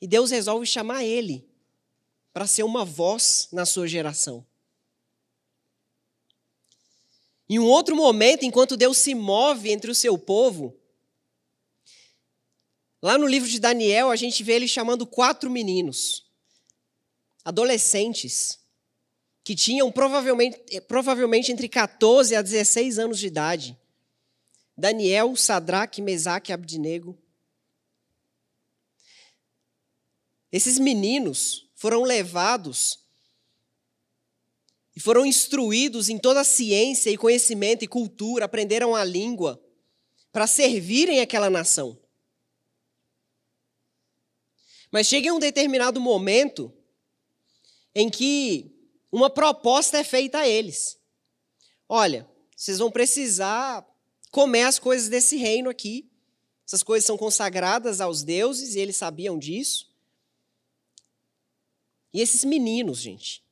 E 0.00 0.06
Deus 0.06 0.30
resolve 0.30 0.64
chamar 0.64 1.04
ele 1.04 1.46
para 2.32 2.46
ser 2.46 2.62
uma 2.62 2.82
voz 2.82 3.48
na 3.52 3.66
sua 3.66 3.86
geração. 3.86 4.42
Em 7.48 7.58
um 7.58 7.66
outro 7.66 7.94
momento, 7.94 8.44
enquanto 8.44 8.76
Deus 8.76 8.98
se 8.98 9.14
move 9.14 9.70
entre 9.70 9.90
o 9.90 9.94
seu 9.94 10.18
povo, 10.18 10.76
lá 13.00 13.16
no 13.16 13.26
livro 13.26 13.48
de 13.48 13.60
Daniel, 13.60 14.10
a 14.10 14.16
gente 14.16 14.42
vê 14.42 14.54
ele 14.54 14.66
chamando 14.66 15.06
quatro 15.06 15.48
meninos, 15.48 16.26
adolescentes, 17.44 18.58
que 19.44 19.54
tinham 19.54 19.92
provavelmente, 19.92 20.80
provavelmente 20.88 21.52
entre 21.52 21.68
14 21.68 22.34
a 22.34 22.42
16 22.42 22.98
anos 22.98 23.20
de 23.20 23.28
idade. 23.28 23.78
Daniel, 24.76 25.36
Sadraque, 25.36 26.02
Mesaque 26.02 26.50
e 26.50 26.52
Abdinego. 26.52 27.16
Esses 30.50 30.80
meninos 30.80 31.70
foram 31.76 32.02
levados 32.02 33.05
e 34.96 35.00
foram 35.00 35.26
instruídos 35.26 36.08
em 36.08 36.18
toda 36.18 36.40
a 36.40 36.44
ciência 36.44 37.10
e 37.10 37.18
conhecimento 37.18 37.84
e 37.84 37.88
cultura, 37.88 38.46
aprenderam 38.46 38.94
a 38.94 39.04
língua 39.04 39.62
para 40.32 40.46
servirem 40.46 41.20
aquela 41.20 41.50
nação. 41.50 42.00
Mas 44.90 45.06
chega 45.06 45.34
um 45.34 45.38
determinado 45.38 46.00
momento 46.00 46.72
em 47.94 48.08
que 48.08 48.74
uma 49.12 49.28
proposta 49.28 49.98
é 49.98 50.04
feita 50.04 50.38
a 50.38 50.48
eles. 50.48 50.98
Olha, 51.86 52.26
vocês 52.56 52.78
vão 52.78 52.90
precisar 52.90 53.86
comer 54.30 54.62
as 54.62 54.78
coisas 54.78 55.08
desse 55.08 55.36
reino 55.36 55.68
aqui. 55.68 56.10
Essas 56.66 56.82
coisas 56.82 57.06
são 57.06 57.18
consagradas 57.18 58.00
aos 58.00 58.22
deuses 58.22 58.74
e 58.74 58.80
eles 58.80 58.96
sabiam 58.96 59.38
disso. 59.38 59.94
E 62.14 62.20
esses 62.22 62.44
meninos, 62.44 62.98
gente, 62.98 63.45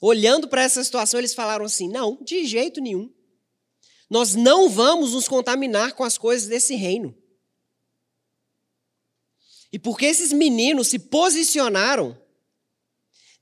olhando 0.00 0.48
para 0.48 0.62
essa 0.62 0.82
situação, 0.82 1.18
eles 1.18 1.34
falaram 1.34 1.64
assim: 1.64 1.88
não, 1.88 2.18
de 2.22 2.44
jeito 2.46 2.80
nenhum. 2.80 3.12
Nós 4.08 4.34
não 4.34 4.68
vamos 4.68 5.12
nos 5.12 5.26
contaminar 5.26 5.94
com 5.94 6.04
as 6.04 6.16
coisas 6.16 6.48
desse 6.48 6.74
reino. 6.74 7.16
E 9.72 9.78
porque 9.78 10.06
esses 10.06 10.32
meninos 10.32 10.88
se 10.88 10.98
posicionaram, 10.98 12.16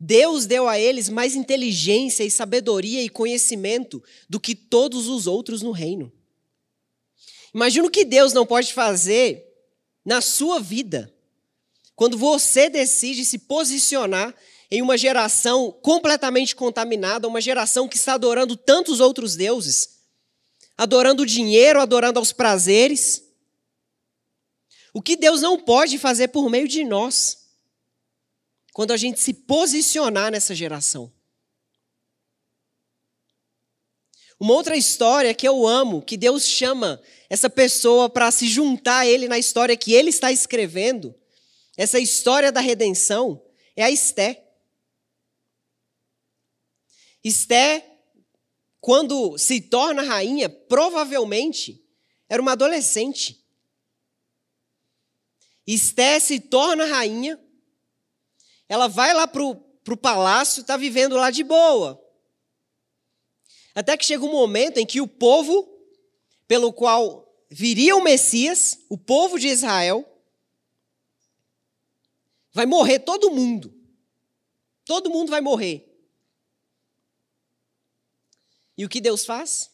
Deus 0.01 0.47
deu 0.47 0.69
a 0.69 0.79
eles 0.79 1.09
mais 1.09 1.35
inteligência 1.35 2.25
e 2.25 2.31
sabedoria 2.31 3.03
e 3.03 3.09
conhecimento 3.09 4.03
do 4.29 4.41
que 4.41 4.55
todos 4.55 5.07
os 5.07 5.27
outros 5.27 5.63
no 5.63 5.71
reino. 5.71 6.13
Imagina 7.55 7.87
o 7.87 7.91
que 7.91 8.05
Deus 8.05 8.33
não 8.33 8.45
pode 8.45 8.73
fazer 8.73 9.47
na 10.05 10.21
sua 10.21 10.59
vida 10.59 11.15
quando 11.95 12.19
você 12.19 12.69
decide 12.69 13.25
se 13.25 13.39
posicionar 13.39 14.35
em 14.75 14.83
uma 14.83 14.99
geração 14.99 15.71
completamente 15.71 16.57
contaminada, 16.57 17.29
uma 17.29 17.41
geração 17.41 17.89
que 17.89 17.97
está 17.97 18.15
adorando 18.15 18.57
tantos 18.57 18.99
outros 18.99 19.37
deuses, 19.37 20.01
adorando 20.77 21.23
o 21.23 21.27
dinheiro, 21.27 21.81
adorando 21.81 22.19
aos 22.19 22.33
prazeres. 22.33 23.23
O 24.93 25.01
que 25.01 25.17
Deus 25.17 25.41
não 25.41 25.59
pode 25.59 25.97
fazer 25.97 26.29
por 26.29 26.51
meio 26.51 26.67
de 26.67 26.83
nós, 26.83 27.45
quando 28.73 28.93
a 28.93 28.97
gente 28.97 29.21
se 29.21 29.33
posicionar 29.33 30.33
nessa 30.33 30.55
geração. 30.57 31.13
Uma 34.41 34.55
outra 34.55 34.77
história 34.77 35.33
que 35.33 35.47
eu 35.47 35.65
amo, 35.69 36.03
que 36.03 36.17
Deus 36.17 36.45
chama 36.45 37.01
essa 37.31 37.49
pessoa 37.49 38.11
para 38.11 38.29
se 38.33 38.49
juntar 38.49 38.99
a 38.99 39.07
Ele 39.07 39.29
na 39.29 39.39
história 39.39 39.77
que 39.77 39.93
Ele 39.93 40.11
está 40.11 40.33
escrevendo, 40.33 41.15
essa 41.77 42.01
história 42.01 42.51
da 42.51 42.61
redenção, 42.61 43.41
é 43.77 43.85
a 43.85 43.91
Esté. 43.91 44.44
Esté, 47.25 47.99
quando 48.81 49.39
se 49.39 49.63
torna 49.63 50.03
rainha, 50.03 50.49
provavelmente 50.49 51.83
era 52.29 52.43
uma 52.43 52.53
adolescente. 52.53 53.43
Esté 55.67 56.21
se 56.21 56.39
torna 56.39 56.85
rainha, 56.85 57.41
ela 58.69 58.87
vai 58.87 59.15
lá 59.15 59.27
para 59.27 59.43
o 59.43 59.97
palácio, 59.97 60.61
está 60.61 60.77
vivendo 60.77 61.17
lá 61.17 61.31
de 61.31 61.43
boa. 61.43 61.99
Até 63.75 63.97
que 63.97 64.05
chega 64.05 64.25
um 64.25 64.31
momento 64.31 64.79
em 64.79 64.85
que 64.85 65.01
o 65.01 65.09
povo, 65.09 65.67
pelo 66.47 66.73
qual 66.73 67.35
viria 67.49 67.97
o 67.97 68.03
Messias, 68.03 68.81
o 68.91 68.99
povo 68.99 69.39
de 69.39 69.49
Israel, 69.49 70.07
vai 72.53 72.67
morrer 72.67 72.99
todo 73.01 73.31
mundo. 73.31 73.75
Todo 74.85 75.11
mundo 75.11 75.31
vai 75.31 75.41
morrer. 75.41 75.94
E 78.77 78.85
o 78.85 78.89
que 78.89 79.01
Deus 79.01 79.25
faz? 79.25 79.71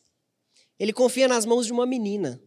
Ele 0.79 0.93
confia 0.93 1.29
nas 1.29 1.45
mãos 1.45 1.67
de 1.67 1.73
uma 1.73 1.87
menina. 1.87 2.43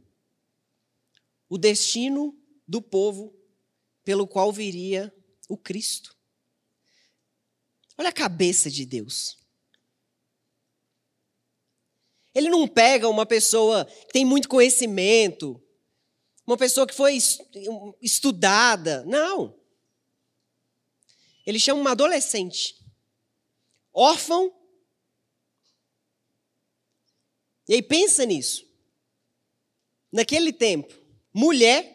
O 1.50 1.58
destino 1.58 2.38
do 2.68 2.82
povo 2.82 3.34
pelo 4.04 4.28
qual 4.28 4.52
viria 4.52 5.14
o 5.48 5.58
Cristo. 5.58 6.16
Olha 7.98 8.10
a 8.10 8.14
cabeça 8.14 8.70
de 8.70 8.86
Deus. 8.86 9.38
Ele 12.34 12.50
não 12.50 12.68
pega 12.68 13.08
uma 13.08 13.26
pessoa 13.26 13.86
que 13.86 14.14
tem 14.14 14.26
muito 14.26 14.50
conhecimento, 14.50 15.62
uma 16.46 16.58
pessoa 16.58 16.88
que 16.88 16.94
foi 16.94 17.18
estudada. 18.02 19.04
Não. 19.06 19.56
Ele 21.46 21.60
chama 21.60 21.82
uma 21.82 21.92
adolescente, 21.92 22.76
órfão 23.94 24.52
E 27.68 27.76
aí 27.76 27.82
pensa 27.82 28.26
nisso. 28.26 28.66
Naquele 30.12 30.54
tempo, 30.54 30.94
mulher, 31.34 31.94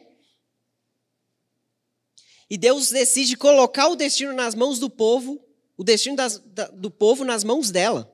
e 2.50 2.56
Deus 2.56 2.90
decide 2.90 3.36
colocar 3.36 3.88
o 3.88 3.96
destino 3.96 4.32
nas 4.32 4.54
mãos 4.54 4.78
do 4.78 4.88
povo, 4.88 5.40
o 5.76 5.84
destino 5.84 6.16
das, 6.16 6.38
da, 6.38 6.66
do 6.68 6.90
povo 6.90 7.24
nas 7.24 7.44
mãos 7.44 7.70
dela. 7.70 8.12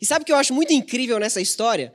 E 0.00 0.06
sabe 0.06 0.22
o 0.22 0.26
que 0.26 0.32
eu 0.32 0.36
acho 0.36 0.52
muito 0.52 0.72
incrível 0.72 1.18
nessa 1.18 1.40
história? 1.40 1.94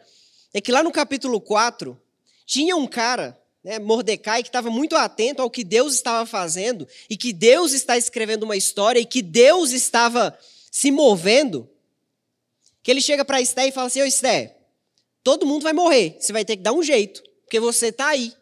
É 0.54 0.62
que 0.62 0.72
lá 0.72 0.82
no 0.82 0.92
capítulo 0.92 1.40
4, 1.40 2.00
tinha 2.46 2.76
um 2.76 2.88
cara, 2.88 3.40
né, 3.64 3.78
Mordecai, 3.78 4.42
que 4.42 4.50
estava 4.50 4.70
muito 4.70 4.96
atento 4.96 5.42
ao 5.42 5.50
que 5.50 5.64
Deus 5.64 5.94
estava 5.94 6.26
fazendo, 6.26 6.88
e 7.10 7.16
que 7.16 7.34
Deus 7.34 7.74
está 7.74 7.98
escrevendo 7.98 8.44
uma 8.44 8.58
história, 8.58 9.00
e 9.00 9.06
que 9.06 9.22
Deus 9.22 9.72
estava 9.72 10.38
se 10.72 10.90
movendo 10.90 11.70
que 12.84 12.92
ele 12.92 13.02
chega 13.02 13.26
para 13.26 13.42
Esté 13.42 13.68
e 13.68 13.72
fala 13.72 13.88
assim: 13.88 14.02
Ô 14.02 14.06
Esté, 14.06 14.58
todo 15.24 15.46
mundo 15.46 15.64
vai 15.64 15.74
morrer, 15.74 16.18
você 16.20 16.32
vai 16.32 16.46
ter 16.46 16.58
que 16.58 16.64
dar 16.64 16.74
um 16.74 16.84
jeito, 16.84 17.22
porque 17.44 17.60
você 17.60 17.88
está 17.88 18.08
aí. 18.08 18.34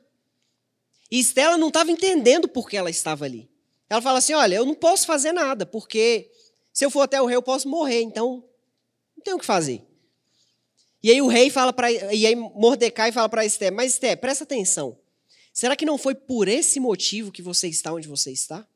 E 1.10 1.19
Estela 1.19 1.58
não 1.58 1.69
estava 1.69 1.91
entendendo 1.91 2.47
por 2.47 2.69
que 2.69 2.78
ela 2.78 2.89
estava 2.89 3.26
ali. 3.26 3.50
Ela 3.89 4.02
fala 4.02 4.19
assim: 4.19 4.34
Olha, 4.34 4.56
eu 4.56 4.65
não 4.65 4.76
posso 4.76 5.06
fazer 5.06 5.32
nada, 5.32 5.65
porque 5.65 6.30
se 6.73 6.86
eu 6.86 6.91
for 6.91 7.02
até 7.02 7.21
o 7.21 7.26
rei 7.26 7.36
eu 7.36 7.41
posso 7.41 7.67
morrer, 7.67 8.02
então 8.02 8.43
não 9.15 9.23
tenho 9.23 9.38
o 9.38 9.39
que 9.39 9.45
fazer. 9.45 9.84
E 11.02 11.12
aí 11.12 11.21
o 11.21 11.28
rei 11.28 11.50
fala 11.50 11.71
para. 11.71 11.91
E 11.91 12.26
aí 12.26 12.36
Mordecai 12.36 13.12
fala 13.12 13.30
para 13.30 13.45
Esté: 13.45 13.71
Mas 13.71 13.93
Esté, 13.93 14.15
presta 14.15 14.43
atenção. 14.43 14.97
Será 15.54 15.76
que 15.76 15.86
não 15.86 15.97
foi 15.97 16.13
por 16.13 16.47
esse 16.47 16.80
motivo 16.80 17.32
que 17.32 17.41
você 17.41 17.67
está 17.67 17.91
onde 17.91 18.08
você 18.08 18.32
está? 18.32 18.67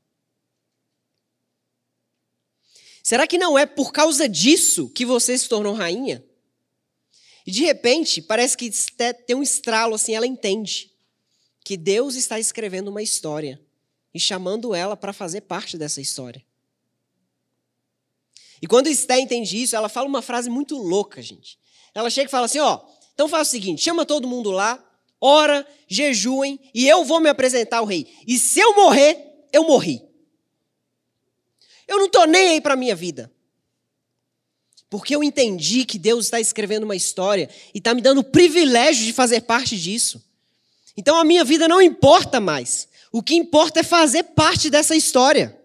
Será 3.04 3.26
que 3.26 3.38
não 3.38 3.58
é 3.58 3.66
por 3.66 3.92
causa 3.92 4.30
disso 4.30 4.90
que 4.90 5.06
você 5.06 5.38
se 5.38 5.50
tornou 5.50 5.74
rainha? 5.74 6.24
E 7.46 7.52
de 7.52 7.64
repente, 7.64 8.22
parece 8.22 8.56
que 8.56 8.70
tem 9.26 9.36
um 9.36 9.42
estralo 9.42 9.96
assim, 9.96 10.14
ela 10.14 10.28
entende 10.28 10.92
que 11.64 11.76
Deus 11.76 12.16
está 12.16 12.40
escrevendo 12.40 12.90
uma 12.90 13.02
história 13.02 13.60
e 14.14 14.20
chamando 14.20 14.76
ela 14.76 14.96
para 14.96 15.14
fazer 15.14 15.42
parte 15.42 15.78
dessa 15.78 16.02
história. 16.02 16.44
E 18.62 18.68
quando 18.68 18.88
Esté 18.88 19.20
entende 19.20 19.62
isso, 19.62 19.76
ela 19.76 19.90
fala 19.90 20.08
uma 20.08 20.22
frase 20.22 20.50
muito 20.50 20.78
louca, 20.78 21.22
gente. 21.22 21.58
Ela 21.96 22.10
chega 22.10 22.28
e 22.28 22.32
fala 22.32 22.46
assim: 22.46 22.60
ó, 22.60 22.80
então 23.14 23.28
faz 23.28 23.48
o 23.48 23.52
seguinte, 23.52 23.82
chama 23.82 24.06
todo 24.06 24.28
mundo 24.28 24.52
lá, 24.52 24.84
ora, 25.20 25.68
jejuem, 25.88 26.60
e 26.74 26.88
eu 26.88 27.04
vou 27.04 27.20
me 27.20 27.30
apresentar 27.30 27.78
ao 27.78 27.86
rei. 27.86 28.08
E 28.28 28.38
se 28.38 28.60
eu 28.60 28.76
morrer, 28.76 29.48
eu 29.52 29.64
morri. 29.64 30.02
Eu 31.92 31.98
não 31.98 32.06
estou 32.06 32.26
nem 32.26 32.52
aí 32.52 32.62
para 32.62 32.74
a 32.74 32.78
minha 32.78 32.96
vida. 32.96 33.30
Porque 34.90 35.14
eu 35.14 35.22
entendi 35.22 35.84
que 35.84 36.00
Deus 36.00 36.24
está 36.24 36.40
escrevendo 36.40 36.84
uma 36.84 36.96
história 36.96 37.50
e 37.74 37.80
está 37.80 37.94
me 37.94 38.02
dando 38.02 38.20
o 38.20 38.24
privilégio 38.24 39.04
de 39.04 39.12
fazer 39.12 39.42
parte 39.42 39.78
disso. 39.78 40.24
Então 40.96 41.18
a 41.18 41.26
minha 41.26 41.44
vida 41.44 41.68
não 41.68 41.82
importa 41.82 42.40
mais. 42.40 42.88
O 43.12 43.22
que 43.22 43.36
importa 43.36 43.82
é 43.82 43.84
fazer 43.84 44.24
parte 44.24 44.70
dessa 44.70 44.96
história. 44.96 45.62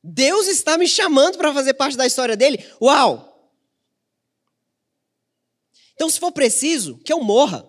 Deus 0.00 0.46
está 0.46 0.78
me 0.78 0.86
chamando 0.86 1.36
para 1.36 1.52
fazer 1.52 1.74
parte 1.74 1.96
da 1.96 2.06
história 2.06 2.36
dele. 2.36 2.64
Uau! 2.80 3.52
Então, 5.94 6.08
se 6.08 6.20
for 6.20 6.30
preciso, 6.30 6.96
que 6.98 7.12
eu 7.12 7.20
morra. 7.24 7.68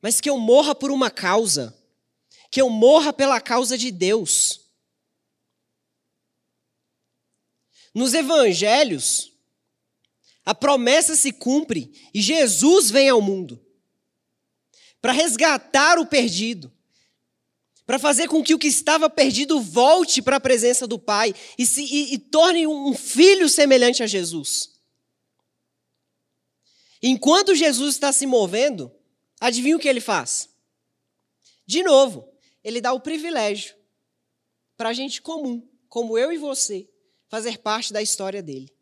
Mas 0.00 0.20
que 0.20 0.30
eu 0.30 0.38
morra 0.38 0.76
por 0.76 0.92
uma 0.92 1.10
causa 1.10 1.81
que 2.52 2.60
eu 2.60 2.68
morra 2.68 3.14
pela 3.14 3.40
causa 3.40 3.78
de 3.78 3.90
Deus. 3.90 4.60
Nos 7.94 8.12
evangelhos, 8.12 9.32
a 10.44 10.54
promessa 10.54 11.16
se 11.16 11.32
cumpre 11.32 11.90
e 12.12 12.20
Jesus 12.20 12.90
vem 12.90 13.08
ao 13.08 13.22
mundo 13.22 13.64
para 15.00 15.12
resgatar 15.12 15.98
o 15.98 16.04
perdido, 16.04 16.70
para 17.86 17.98
fazer 17.98 18.28
com 18.28 18.44
que 18.44 18.54
o 18.54 18.58
que 18.58 18.68
estava 18.68 19.08
perdido 19.08 19.58
volte 19.58 20.20
para 20.20 20.36
a 20.36 20.40
presença 20.40 20.86
do 20.86 20.98
Pai 20.98 21.34
e, 21.56 21.64
se, 21.64 21.82
e, 21.82 22.14
e 22.14 22.18
torne 22.18 22.66
um 22.66 22.94
filho 22.94 23.48
semelhante 23.48 24.02
a 24.02 24.06
Jesus. 24.06 24.72
Enquanto 27.02 27.54
Jesus 27.54 27.94
está 27.94 28.12
se 28.12 28.26
movendo, 28.26 28.92
adivinha 29.40 29.76
o 29.76 29.80
que 29.80 29.88
ele 29.88 30.00
faz? 30.00 30.50
De 31.66 31.82
novo, 31.82 32.31
ele 32.62 32.80
dá 32.80 32.92
o 32.92 33.00
privilégio 33.00 33.76
para 34.76 34.90
a 34.90 34.92
gente 34.92 35.20
comum, 35.20 35.66
como 35.88 36.16
eu 36.16 36.32
e 36.32 36.38
você, 36.38 36.88
fazer 37.28 37.58
parte 37.58 37.92
da 37.92 38.02
história 38.02 38.42
dele. 38.42 38.72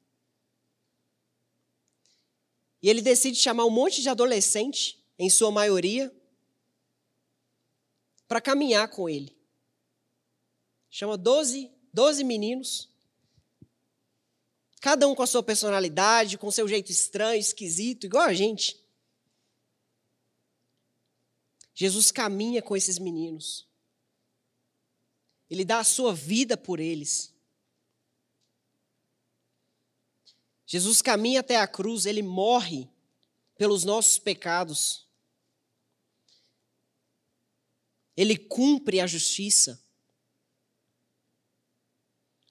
E 2.82 2.88
ele 2.88 3.02
decide 3.02 3.36
chamar 3.36 3.64
um 3.64 3.70
monte 3.70 4.00
de 4.02 4.08
adolescente, 4.08 4.98
em 5.18 5.28
sua 5.28 5.50
maioria, 5.50 6.10
para 8.26 8.40
caminhar 8.40 8.88
com 8.88 9.08
ele. 9.08 9.36
Chama 10.88 11.16
12, 11.16 11.70
12 11.92 12.24
meninos, 12.24 12.88
cada 14.80 15.06
um 15.06 15.14
com 15.14 15.22
a 15.22 15.26
sua 15.26 15.42
personalidade, 15.42 16.38
com 16.38 16.50
seu 16.50 16.66
jeito 16.66 16.90
estranho, 16.90 17.38
esquisito, 17.38 18.06
igual 18.06 18.24
a 18.24 18.32
gente. 18.32 18.80
Jesus 21.74 22.10
caminha 22.10 22.62
com 22.62 22.76
esses 22.76 22.98
meninos. 22.98 23.69
Ele 25.50 25.64
dá 25.64 25.80
a 25.80 25.84
sua 25.84 26.14
vida 26.14 26.56
por 26.56 26.78
eles. 26.80 27.34
Jesus 30.64 31.02
caminha 31.02 31.40
até 31.40 31.56
a 31.56 31.66
cruz, 31.66 32.06
ele 32.06 32.22
morre 32.22 32.88
pelos 33.56 33.84
nossos 33.84 34.18
pecados. 34.18 35.10
ele 38.20 38.36
cumpre 38.36 39.00
a 39.00 39.06
justiça. 39.06 39.82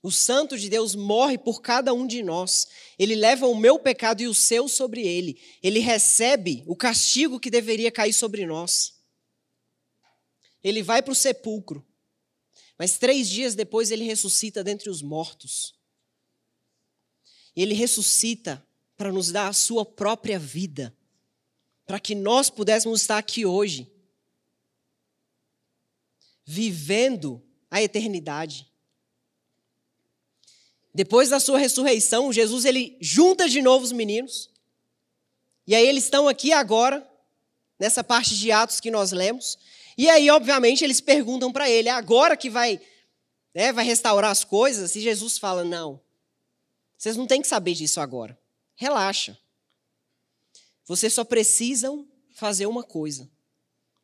O 0.02 0.12
Santo 0.12 0.58
de 0.58 0.68
Deus 0.68 0.96
morre 0.96 1.38
por 1.38 1.62
cada 1.62 1.94
um 1.94 2.08
de 2.08 2.24
nós. 2.24 2.68
Ele 2.98 3.14
leva 3.14 3.46
o 3.46 3.54
meu 3.54 3.78
pecado 3.78 4.22
e 4.22 4.28
o 4.28 4.34
seu 4.34 4.68
sobre 4.68 5.06
ele. 5.06 5.40
Ele 5.62 5.80
recebe 5.80 6.64
o 6.66 6.76
castigo 6.76 7.40
que 7.40 7.52
deveria 7.52 7.92
cair 7.92 8.14
sobre 8.14 8.48
nós. 8.48 8.96
Ele 10.64 10.82
vai 10.82 11.04
para 11.04 11.12
o 11.12 11.16
sepulcro. 11.16 11.86
Mas 12.80 12.98
três 12.98 13.28
dias 13.28 13.56
depois 13.56 13.92
ele 13.92 14.06
ressuscita 14.06 14.64
dentre 14.64 14.90
os 14.90 15.02
mortos. 15.02 15.76
Ele 17.54 17.74
ressuscita 17.74 18.66
para 18.96 19.12
nos 19.12 19.34
dar 19.34 19.50
a 19.50 19.54
sua 19.54 19.86
própria 19.86 20.40
vida, 20.40 20.96
para 21.86 22.00
que 22.00 22.16
nós 22.16 22.50
pudéssemos 22.50 23.02
estar 23.02 23.18
aqui 23.18 23.46
hoje, 23.46 23.92
vivendo 26.46 27.44
a 27.70 27.82
eternidade. 27.82 28.72
Depois 30.94 31.30
da 31.30 31.40
sua 31.40 31.60
ressurreição, 31.60 32.32
Jesus 32.32 32.64
ele 32.64 32.98
junta 33.02 33.50
de 33.50 33.62
novo 33.62 33.84
os 33.84 33.92
meninos. 33.92 34.50
E 35.68 35.76
aí 35.76 35.86
eles 35.86 36.06
estão 36.06 36.30
aqui 36.30 36.54
agora, 36.54 37.06
nessa 37.78 38.04
parte 38.04 38.38
de 38.38 38.52
Atos 38.52 38.80
que 38.80 38.90
nós 38.90 39.12
lemos. 39.12 39.58
E 40.00 40.10
aí, 40.10 40.30
obviamente, 40.30 40.82
eles 40.82 41.02
perguntam 41.02 41.52
para 41.52 41.70
ele: 41.70 41.90
é 41.90 41.92
agora 41.92 42.38
que 42.38 42.50
vai, 42.50 42.80
né, 43.54 43.74
vai 43.74 43.84
restaurar 43.84 44.32
as 44.32 44.46
coisas? 44.46 44.96
E 44.96 45.02
Jesus 45.02 45.38
fala: 45.38 45.66
não, 45.66 46.00
vocês 46.98 47.18
não 47.18 47.28
têm 47.28 47.42
que 47.42 47.50
saber 47.50 47.74
disso 47.74 48.00
agora. 48.00 48.40
Relaxa. 48.78 49.38
Vocês 50.86 51.14
só 51.14 51.26
precisam 51.26 52.08
fazer 52.32 52.66
uma 52.66 52.82
coisa: 52.82 53.30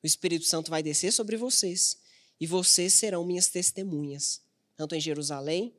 o 0.03 0.05
Espírito 0.05 0.43
Santo 0.43 0.69
vai 0.69 0.83
descer 0.83 1.13
sobre 1.13 1.37
vocês 1.37 1.97
e 2.41 2.45
vocês 2.45 2.93
serão 2.93 3.23
minhas 3.23 3.47
testemunhas, 3.47 4.41
tanto 4.75 4.95
em 4.95 4.99
Jerusalém, 4.99 5.73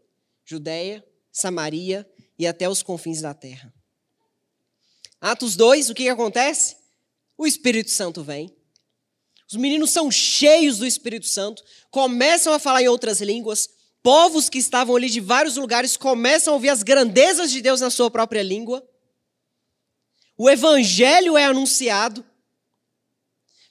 Judéia, 0.46 1.06
Samaria 1.30 2.10
e 2.38 2.46
até 2.46 2.66
os 2.66 2.82
confins 2.82 3.20
da 3.20 3.34
terra. 3.34 3.70
Atos 5.20 5.56
2, 5.56 5.90
o 5.90 5.94
que 5.94 6.08
acontece? 6.08 6.74
O 7.36 7.46
Espírito 7.46 7.90
Santo 7.90 8.24
vem. 8.24 8.56
Os 9.48 9.54
meninos 9.54 9.90
são 9.90 10.10
cheios 10.10 10.78
do 10.78 10.86
Espírito 10.86 11.26
Santo, 11.26 11.62
começam 11.90 12.52
a 12.52 12.58
falar 12.58 12.82
em 12.82 12.88
outras 12.88 13.20
línguas. 13.20 13.68
Povos 14.02 14.48
que 14.48 14.58
estavam 14.58 14.96
ali 14.96 15.08
de 15.08 15.20
vários 15.20 15.56
lugares 15.56 15.96
começam 15.96 16.52
a 16.52 16.56
ouvir 16.56 16.68
as 16.68 16.82
grandezas 16.82 17.50
de 17.50 17.60
Deus 17.60 17.80
na 17.80 17.90
sua 17.90 18.10
própria 18.10 18.42
língua. 18.42 18.86
O 20.36 20.50
evangelho 20.50 21.36
é 21.36 21.44
anunciado. 21.44 22.24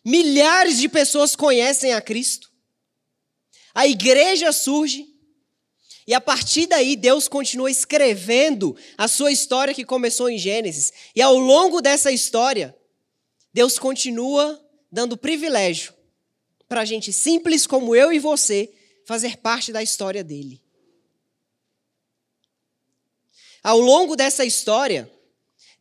Milhares 0.04 0.78
de 0.78 0.88
pessoas 0.88 1.36
conhecem 1.36 1.94
a 1.94 2.02
Cristo. 2.02 2.52
A 3.74 3.88
igreja 3.88 4.52
surge. 4.52 5.08
E 6.08 6.14
a 6.14 6.22
partir 6.22 6.68
daí, 6.68 6.96
Deus 6.96 7.28
continua 7.28 7.70
escrevendo 7.70 8.78
a 8.98 9.08
sua 9.08 9.32
história 9.32 9.74
que 9.74 9.84
começou 9.84 10.30
em 10.30 10.38
Gênesis. 10.38 10.94
E 11.16 11.22
ao 11.22 11.36
longo 11.36 11.82
dessa 11.82 12.12
história, 12.12 12.76
Deus 13.54 13.80
continua 13.80 14.62
dando 14.96 15.18
privilégio 15.18 15.94
para 16.70 16.86
gente 16.86 17.12
simples 17.12 17.68
como 17.68 17.94
eu 17.94 18.14
e 18.14 18.18
você 18.18 18.74
fazer 19.06 19.38
parte 19.38 19.74
da 19.74 19.84
história 19.84 20.24
dele. 20.24 20.64
Ao 23.62 23.78
longo 23.78 24.16
dessa 24.16 24.46
história, 24.46 25.12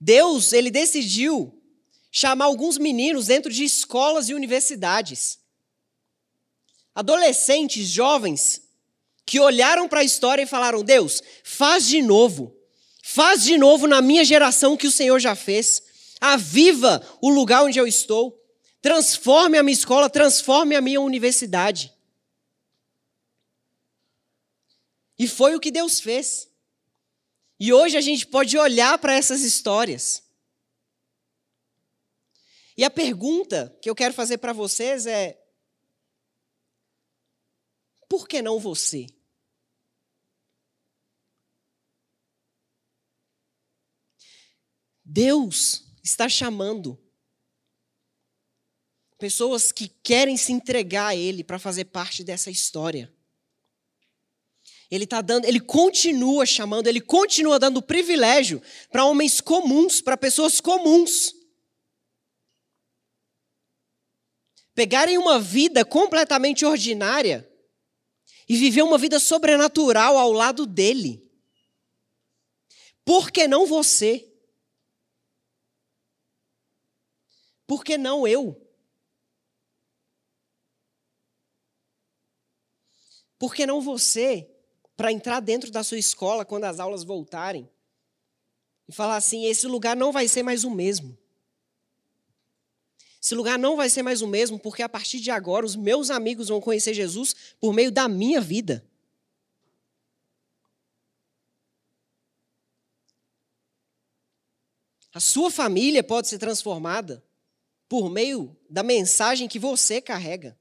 Deus 0.00 0.52
ele 0.52 0.68
decidiu 0.68 1.62
chamar 2.10 2.46
alguns 2.46 2.76
meninos 2.76 3.26
dentro 3.26 3.52
de 3.52 3.62
escolas 3.62 4.28
e 4.28 4.34
universidades. 4.34 5.38
Adolescentes, 6.92 7.86
jovens, 7.88 8.62
que 9.24 9.38
olharam 9.38 9.88
para 9.88 10.00
a 10.00 10.04
história 10.04 10.42
e 10.42 10.46
falaram: 10.46 10.82
Deus, 10.82 11.22
faz 11.44 11.86
de 11.86 12.02
novo. 12.02 12.52
Faz 13.00 13.44
de 13.44 13.56
novo 13.56 13.86
na 13.86 14.02
minha 14.02 14.24
geração 14.24 14.72
o 14.72 14.78
que 14.78 14.88
o 14.88 14.92
Senhor 14.92 15.20
já 15.20 15.36
fez. 15.36 15.82
Aviva 16.20 17.00
o 17.20 17.30
lugar 17.30 17.62
onde 17.62 17.78
eu 17.78 17.86
estou. 17.86 18.43
Transforme 18.84 19.56
a 19.56 19.62
minha 19.62 19.72
escola, 19.72 20.10
transforme 20.10 20.76
a 20.76 20.80
minha 20.82 21.00
universidade. 21.00 21.90
E 25.18 25.26
foi 25.26 25.54
o 25.54 25.58
que 25.58 25.70
Deus 25.70 26.00
fez. 26.00 26.50
E 27.58 27.72
hoje 27.72 27.96
a 27.96 28.02
gente 28.02 28.26
pode 28.26 28.58
olhar 28.58 28.98
para 28.98 29.14
essas 29.14 29.40
histórias. 29.40 30.22
E 32.76 32.84
a 32.84 32.90
pergunta 32.90 33.74
que 33.80 33.88
eu 33.88 33.94
quero 33.94 34.12
fazer 34.12 34.36
para 34.36 34.52
vocês 34.52 35.06
é: 35.06 35.42
por 38.06 38.28
que 38.28 38.42
não 38.42 38.60
você? 38.60 39.06
Deus 45.02 45.86
está 46.02 46.28
chamando 46.28 47.02
pessoas 49.24 49.72
que 49.72 49.88
querem 49.88 50.36
se 50.36 50.52
entregar 50.52 51.06
a 51.06 51.16
Ele 51.16 51.42
para 51.42 51.58
fazer 51.58 51.86
parte 51.86 52.22
dessa 52.22 52.50
história. 52.50 53.10
Ele 54.90 55.04
está 55.04 55.22
dando, 55.22 55.46
ele 55.46 55.60
continua 55.60 56.44
chamando, 56.44 56.88
ele 56.88 57.00
continua 57.00 57.58
dando 57.58 57.80
privilégio 57.80 58.60
para 58.90 59.06
homens 59.06 59.40
comuns, 59.40 60.02
para 60.02 60.14
pessoas 60.14 60.60
comuns. 60.60 61.34
Pegarem 64.74 65.16
uma 65.16 65.40
vida 65.40 65.86
completamente 65.86 66.66
ordinária 66.66 67.50
e 68.46 68.54
viver 68.58 68.82
uma 68.82 68.98
vida 68.98 69.18
sobrenatural 69.18 70.18
ao 70.18 70.32
lado 70.32 70.66
dele. 70.66 71.26
Por 73.06 73.30
que 73.30 73.48
não 73.48 73.64
você? 73.64 74.30
Por 77.66 77.82
que 77.82 77.96
não 77.96 78.28
eu? 78.28 78.60
Por 83.38 83.54
que 83.54 83.66
não 83.66 83.80
você, 83.80 84.48
para 84.96 85.12
entrar 85.12 85.40
dentro 85.40 85.70
da 85.70 85.82
sua 85.82 85.98
escola 85.98 86.44
quando 86.44 86.64
as 86.64 86.78
aulas 86.78 87.04
voltarem 87.04 87.68
e 88.88 88.92
falar 88.92 89.16
assim: 89.16 89.46
esse 89.46 89.66
lugar 89.66 89.96
não 89.96 90.12
vai 90.12 90.28
ser 90.28 90.42
mais 90.42 90.64
o 90.64 90.70
mesmo. 90.70 91.16
Esse 93.22 93.34
lugar 93.34 93.58
não 93.58 93.76
vai 93.76 93.88
ser 93.88 94.02
mais 94.02 94.20
o 94.20 94.26
mesmo, 94.26 94.58
porque 94.58 94.82
a 94.82 94.88
partir 94.88 95.18
de 95.18 95.30
agora 95.30 95.64
os 95.64 95.74
meus 95.74 96.10
amigos 96.10 96.48
vão 96.48 96.60
conhecer 96.60 96.92
Jesus 96.92 97.34
por 97.58 97.72
meio 97.72 97.90
da 97.90 98.06
minha 98.06 98.40
vida. 98.40 98.86
A 105.14 105.20
sua 105.20 105.50
família 105.50 106.02
pode 106.02 106.28
ser 106.28 106.38
transformada 106.38 107.24
por 107.88 108.10
meio 108.10 108.54
da 108.68 108.82
mensagem 108.82 109.48
que 109.48 109.58
você 109.58 110.02
carrega. 110.02 110.58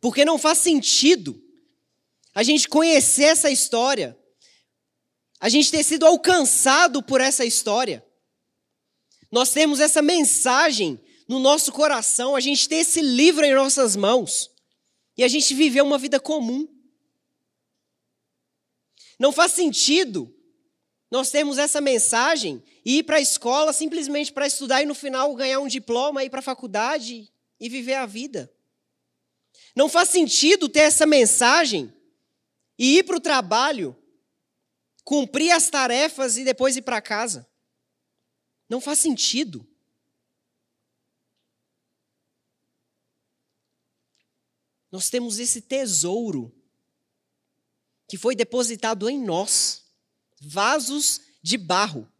Porque 0.00 0.24
não 0.24 0.38
faz 0.38 0.58
sentido 0.58 1.42
a 2.34 2.42
gente 2.42 2.68
conhecer 2.68 3.24
essa 3.24 3.50
história, 3.50 4.16
a 5.40 5.48
gente 5.48 5.70
ter 5.70 5.82
sido 5.82 6.06
alcançado 6.06 7.02
por 7.02 7.20
essa 7.20 7.44
história, 7.44 8.04
nós 9.30 9.50
temos 9.50 9.80
essa 9.80 10.00
mensagem 10.00 11.00
no 11.28 11.38
nosso 11.38 11.72
coração, 11.72 12.34
a 12.34 12.40
gente 12.40 12.68
tem 12.68 12.80
esse 12.80 13.02
livro 13.02 13.44
em 13.44 13.54
nossas 13.54 13.94
mãos 13.94 14.50
e 15.16 15.22
a 15.22 15.28
gente 15.28 15.52
viver 15.54 15.82
uma 15.82 15.98
vida 15.98 16.18
comum. 16.18 16.66
Não 19.18 19.32
faz 19.32 19.52
sentido 19.52 20.34
nós 21.10 21.30
termos 21.30 21.58
essa 21.58 21.80
mensagem 21.80 22.62
e 22.84 22.98
ir 22.98 23.02
para 23.02 23.16
a 23.16 23.20
escola 23.20 23.72
simplesmente 23.72 24.32
para 24.32 24.46
estudar 24.46 24.82
e 24.82 24.86
no 24.86 24.94
final 24.94 25.34
ganhar 25.34 25.60
um 25.60 25.66
diploma, 25.66 26.24
ir 26.24 26.30
para 26.30 26.40
a 26.40 26.42
faculdade 26.42 27.30
e 27.58 27.68
viver 27.68 27.94
a 27.94 28.06
vida. 28.06 28.50
Não 29.78 29.88
faz 29.88 30.08
sentido 30.08 30.68
ter 30.68 30.80
essa 30.80 31.06
mensagem 31.06 31.94
e 32.76 32.98
ir 32.98 33.04
para 33.04 33.16
o 33.16 33.20
trabalho, 33.20 33.96
cumprir 35.04 35.52
as 35.52 35.70
tarefas 35.70 36.36
e 36.36 36.42
depois 36.42 36.76
ir 36.76 36.82
para 36.82 37.00
casa. 37.00 37.48
Não 38.68 38.80
faz 38.80 38.98
sentido. 38.98 39.64
Nós 44.90 45.08
temos 45.08 45.38
esse 45.38 45.60
tesouro 45.60 46.52
que 48.08 48.18
foi 48.18 48.34
depositado 48.34 49.08
em 49.08 49.22
nós 49.22 49.84
vasos 50.40 51.20
de 51.40 51.56
barro. 51.56 52.12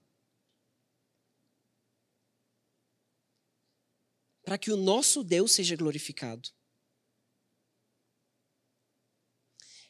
Para 4.45 4.57
que 4.57 4.71
o 4.71 4.77
nosso 4.77 5.25
Deus 5.25 5.51
seja 5.51 5.75
glorificado. 5.75 6.57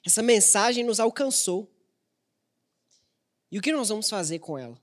Essa 0.08 0.22
mensagem 0.22 0.82
nos 0.82 0.98
alcançou. 0.98 1.70
E 3.52 3.58
o 3.58 3.62
que 3.62 3.70
nós 3.70 3.90
vamos 3.90 4.08
fazer 4.08 4.38
com 4.38 4.56
ela? 4.56 4.82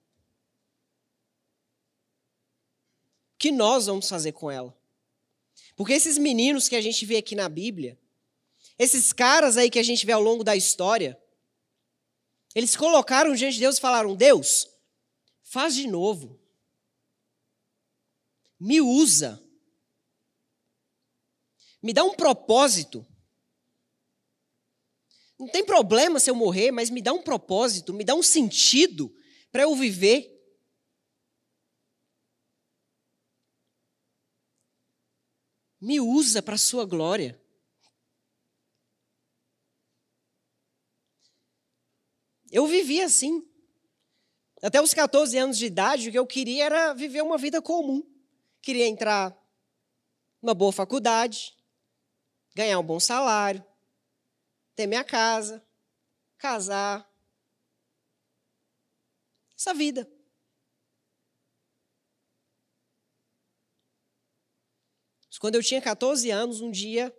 que 3.40 3.52
nós 3.52 3.88
vamos 3.88 4.08
fazer 4.08 4.34
com 4.34 4.52
ela? 4.52 4.72
Porque 5.76 5.94
esses 5.94 6.20
meninos 6.20 6.70
que 6.70 6.76
a 6.76 6.82
gente 6.82 7.04
vê 7.08 7.18
aqui 7.18 7.36
na 7.36 7.50
Bíblia, 7.50 8.00
esses 8.78 9.12
caras 9.12 9.58
aí 9.58 9.68
que 9.68 9.80
a 9.80 9.84
gente 9.84 10.06
vê 10.06 10.12
ao 10.12 10.22
longo 10.22 10.44
da 10.44 10.56
história, 10.56 11.20
eles 12.54 12.76
colocaram 12.76 13.34
diante 13.34 13.56
de 13.56 13.62
Deus 13.62 13.78
e 13.80 13.82
falaram: 13.82 14.16
Deus, 14.16 14.70
faz 15.42 15.74
de 15.74 15.88
novo. 15.88 16.40
Me 18.60 18.80
usa. 18.80 19.44
Me 21.82 21.94
dá 21.94 22.04
um 22.04 22.14
propósito. 22.14 23.04
Não 25.38 25.48
tem 25.48 25.66
problema 25.66 26.20
se 26.20 26.30
eu 26.30 26.36
morrer, 26.36 26.72
mas 26.72 26.90
me 26.90 27.02
dá 27.02 27.12
um 27.12 27.22
propósito, 27.22 27.94
me 27.94 28.04
dá 28.04 28.16
um 28.16 28.24
sentido 28.24 29.14
para 29.52 29.64
eu 29.64 29.76
viver. 29.76 30.32
Me 35.80 36.00
usa 36.00 36.42
para 36.42 36.56
a 36.56 36.58
sua 36.58 36.86
glória. 36.86 37.40
Eu 42.50 42.66
vivi 42.68 43.02
assim. 43.02 43.46
Até 44.62 44.82
os 44.82 44.94
14 44.94 45.38
anos 45.38 45.58
de 45.58 45.66
idade, 45.66 46.08
o 46.08 46.12
que 46.12 46.18
eu 46.18 46.26
queria 46.26 46.66
era 46.66 46.94
viver 46.94 47.22
uma 47.22 47.38
vida 47.38 47.62
comum. 47.62 48.02
Queria 48.62 48.88
entrar 48.88 49.38
numa 50.42 50.54
boa 50.54 50.72
faculdade, 50.72 51.54
ganhar 52.56 52.80
um 52.80 52.84
bom 52.84 53.00
salário, 53.00 53.64
ter 54.76 54.88
minha 54.88 55.04
casa, 55.04 55.66
casar. 56.38 57.10
Essa 59.58 59.74
vida. 59.74 60.10
Quando 65.40 65.56
eu 65.56 65.64
tinha 65.64 65.80
14 65.80 66.32
anos, 66.32 66.60
um 66.60 66.72
dia, 66.72 67.16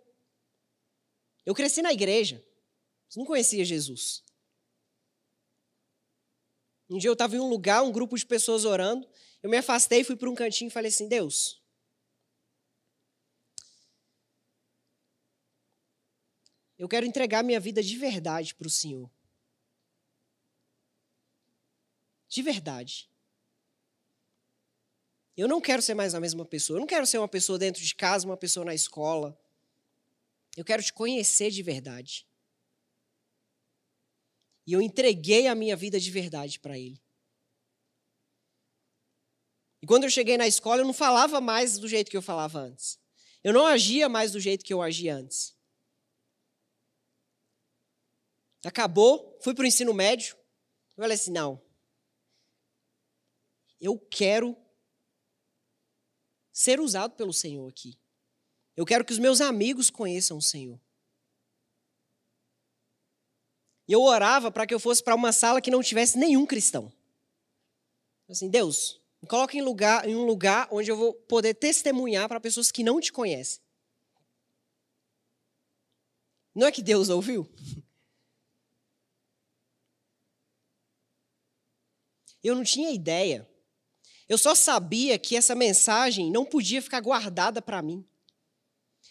eu 1.45 1.55
cresci 1.55 1.81
na 1.81 1.93
igreja, 1.93 2.45
não 3.15 3.23
conhecia 3.23 3.63
Jesus. 3.63 4.21
Um 6.89 6.97
dia 6.97 7.09
eu 7.09 7.13
estava 7.13 7.35
em 7.35 7.39
um 7.39 7.47
lugar, 7.47 7.83
um 7.83 7.91
grupo 7.91 8.17
de 8.17 8.25
pessoas 8.25 8.65
orando. 8.65 9.07
Eu 9.41 9.49
me 9.49 9.55
afastei, 9.55 10.03
fui 10.03 10.15
para 10.15 10.29
um 10.29 10.35
cantinho 10.35 10.67
e 10.67 10.71
falei 10.71 10.89
assim: 10.89 11.07
Deus, 11.07 11.61
eu 16.77 16.87
quero 16.87 17.05
entregar 17.05 17.43
minha 17.43 17.59
vida 17.59 17.81
de 17.81 17.97
verdade 17.97 18.53
para 18.53 18.67
o 18.67 18.69
Senhor. 18.69 19.09
De 22.29 22.41
verdade. 22.41 23.09
Eu 25.35 25.47
não 25.47 25.59
quero 25.59 25.81
ser 25.81 25.93
mais 25.93 26.13
a 26.13 26.19
mesma 26.19 26.45
pessoa. 26.45 26.77
Eu 26.77 26.81
não 26.81 26.87
quero 26.87 27.05
ser 27.05 27.17
uma 27.17 27.27
pessoa 27.27 27.57
dentro 27.57 27.83
de 27.83 27.95
casa, 27.95 28.25
uma 28.25 28.37
pessoa 28.37 28.65
na 28.65 28.75
escola. 28.75 29.39
Eu 30.55 30.65
quero 30.65 30.83
te 30.83 30.93
conhecer 30.93 31.49
de 31.49 31.63
verdade. 31.63 32.27
E 34.65 34.73
eu 34.73 34.81
entreguei 34.81 35.47
a 35.47 35.55
minha 35.55 35.75
vida 35.75 35.99
de 35.99 36.11
verdade 36.11 36.59
para 36.59 36.77
Ele. 36.77 37.01
E 39.81 39.87
quando 39.87 40.03
eu 40.03 40.09
cheguei 40.09 40.37
na 40.37 40.47
escola, 40.47 40.81
eu 40.81 40.85
não 40.85 40.93
falava 40.93 41.39
mais 41.39 41.77
do 41.77 41.87
jeito 41.87 42.11
que 42.11 42.17
eu 42.17 42.21
falava 42.21 42.59
antes. 42.59 42.99
Eu 43.43 43.53
não 43.53 43.65
agia 43.65 44.09
mais 44.09 44.31
do 44.31 44.39
jeito 44.39 44.65
que 44.65 44.73
eu 44.73 44.81
agia 44.81 45.15
antes. 45.15 45.56
Acabou, 48.67 49.39
fui 49.41 49.55
para 49.55 49.63
o 49.63 49.65
ensino 49.65 49.93
médio. 49.93 50.35
Eu 50.97 51.03
falei 51.03 51.15
assim: 51.15 51.31
não. 51.31 51.63
Eu 53.79 53.97
quero 53.97 54.57
ser 56.51 56.81
usado 56.81 57.15
pelo 57.15 57.31
Senhor 57.31 57.65
aqui. 57.69 57.97
Eu 58.75 58.85
quero 58.85 59.05
que 59.05 59.13
os 59.13 59.19
meus 59.19 59.39
amigos 59.39 59.89
conheçam 59.89 60.37
o 60.37 60.41
Senhor. 60.41 60.77
E 63.87 63.93
eu 63.93 64.01
orava 64.01 64.51
para 64.51 64.67
que 64.67 64.73
eu 64.73 64.81
fosse 64.81 65.01
para 65.01 65.15
uma 65.15 65.31
sala 65.31 65.61
que 65.61 65.71
não 65.71 65.81
tivesse 65.81 66.17
nenhum 66.17 66.45
cristão. 66.45 66.91
Assim, 68.27 68.49
Deus, 68.49 69.01
me 69.21 69.29
coloca 69.29 69.55
em, 69.55 69.61
lugar, 69.61 70.05
em 70.05 70.13
um 70.13 70.25
lugar 70.25 70.67
onde 70.69 70.91
eu 70.91 70.97
vou 70.97 71.13
poder 71.13 71.53
testemunhar 71.53 72.27
para 72.27 72.41
pessoas 72.41 72.69
que 72.69 72.83
não 72.83 72.99
te 72.99 73.13
conhecem. 73.13 73.61
Não 76.53 76.67
é 76.67 76.71
que 76.71 76.83
Deus 76.83 77.07
ouviu? 77.07 77.49
Eu 82.47 82.55
não 82.55 82.63
tinha 82.63 82.91
ideia. 82.91 83.45
Eu 84.29 84.37
só 84.37 84.55
sabia 84.55 85.19
que 85.19 85.35
essa 85.35 85.53
mensagem 85.53 86.31
não 86.31 86.45
podia 86.45 86.81
ficar 86.81 87.01
guardada 87.01 87.61
para 87.61 87.81
mim. 87.81 88.07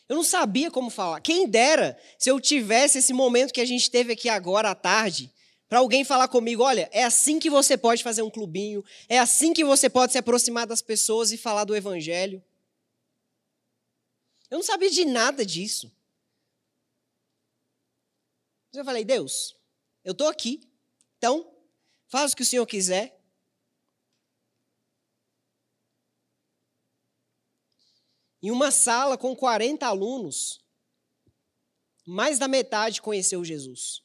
Eu 0.09 0.17
não 0.17 0.25
sabia 0.25 0.71
como 0.71 0.89
falar. 0.89 1.21
Quem 1.21 1.47
dera 1.47 1.99
se 2.19 2.31
eu 2.31 2.41
tivesse 2.41 2.97
esse 2.97 3.13
momento 3.13 3.53
que 3.53 3.61
a 3.61 3.67
gente 3.67 3.91
teve 3.91 4.15
aqui 4.15 4.31
agora 4.31 4.71
à 4.71 4.75
tarde, 4.75 5.31
para 5.69 5.81
alguém 5.81 6.03
falar 6.03 6.29
comigo: 6.29 6.63
olha, 6.63 6.89
é 6.91 7.05
assim 7.05 7.39
que 7.39 7.51
você 7.51 7.77
pode 7.77 8.03
fazer 8.03 8.23
um 8.23 8.31
clubinho, 8.31 8.83
é 9.07 9.19
assim 9.19 9.53
que 9.53 9.65
você 9.65 9.91
pode 9.91 10.13
se 10.13 10.19
aproximar 10.19 10.67
das 10.67 10.81
pessoas 10.81 11.31
e 11.31 11.37
falar 11.37 11.65
do 11.65 11.77
Evangelho. 11.77 12.43
Eu 14.51 14.57
não 14.57 14.65
sabia 14.65 14.91
de 14.91 15.05
nada 15.05 15.45
disso. 15.45 15.93
Eu 18.73 18.85
falei: 18.85 19.05
Deus, 19.05 19.55
eu 20.03 20.13
estou 20.13 20.29
aqui, 20.29 20.67
então 21.19 21.53
faz 22.09 22.33
o 22.33 22.37
que 22.37 22.43
o 22.43 22.47
Senhor 22.47 22.65
quiser. 22.65 23.16
Em 28.47 28.51
uma 28.53 28.71
sala 28.71 29.19
com 29.19 29.35
40 29.35 29.85
alunos, 29.85 30.65
mais 32.07 32.39
da 32.39 32.47
metade 32.47 33.03
conheceu 33.03 33.45
Jesus. 33.45 34.01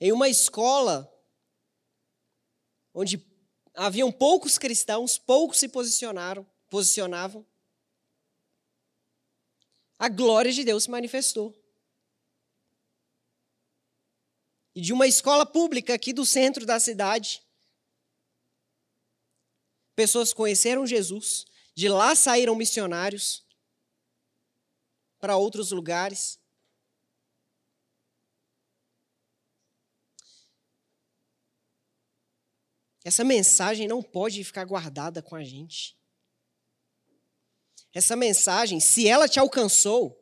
Em 0.00 0.10
uma 0.10 0.26
escola 0.26 1.06
onde 2.94 3.22
haviam 3.74 4.10
poucos 4.10 4.56
cristãos, 4.56 5.18
poucos 5.18 5.58
se 5.58 5.68
posicionaram, 5.68 6.50
posicionavam, 6.70 7.46
a 9.98 10.08
glória 10.08 10.50
de 10.50 10.64
Deus 10.64 10.84
se 10.84 10.90
manifestou. 10.90 11.54
E 14.74 14.80
de 14.80 14.94
uma 14.94 15.06
escola 15.06 15.44
pública 15.44 15.92
aqui 15.92 16.14
do 16.14 16.24
centro 16.24 16.64
da 16.64 16.80
cidade, 16.80 17.42
Pessoas 19.94 20.32
conheceram 20.32 20.86
Jesus, 20.86 21.44
de 21.74 21.88
lá 21.88 22.14
saíram 22.14 22.54
missionários 22.54 23.44
para 25.18 25.36
outros 25.36 25.70
lugares. 25.70 26.40
Essa 33.04 33.24
mensagem 33.24 33.88
não 33.88 34.02
pode 34.02 34.42
ficar 34.44 34.64
guardada 34.64 35.20
com 35.20 35.34
a 35.34 35.42
gente. 35.42 35.96
Essa 37.92 38.16
mensagem, 38.16 38.80
se 38.80 39.06
ela 39.06 39.28
te 39.28 39.38
alcançou, 39.38 40.18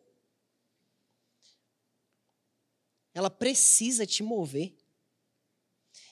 ela 3.12 3.30
precisa 3.30 4.06
te 4.06 4.22
mover. 4.22 4.79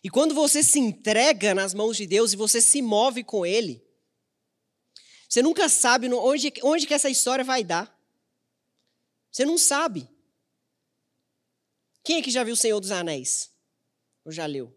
E 0.03 0.09
quando 0.09 0.35
você 0.35 0.63
se 0.63 0.79
entrega 0.79 1.55
nas 1.55 1.75
mãos 1.75 1.97
de 1.97 2.07
Deus 2.07 2.33
e 2.33 2.37
você 2.37 2.61
se 2.61 2.81
move 2.81 3.25
com 3.25 3.45
Ele, 3.45 3.85
você 5.29 5.43
nunca 5.43 5.69
sabe 5.69 6.09
onde, 6.13 6.53
onde 6.63 6.87
que 6.87 6.95
essa 6.95 7.11
história 7.11 7.45
vai 7.45 7.63
dar. 7.63 7.95
Você 9.31 9.45
não 9.45 9.59
sabe. 9.59 10.09
Quem 12.03 12.17
é 12.17 12.23
que 12.23 12.31
já 12.31 12.43
viu 12.43 12.55
o 12.55 12.57
Senhor 12.57 12.81
dos 12.81 12.91
Anéis? 12.91 13.51
Ou 14.25 14.33
já 14.33 14.47
leu? 14.47 14.75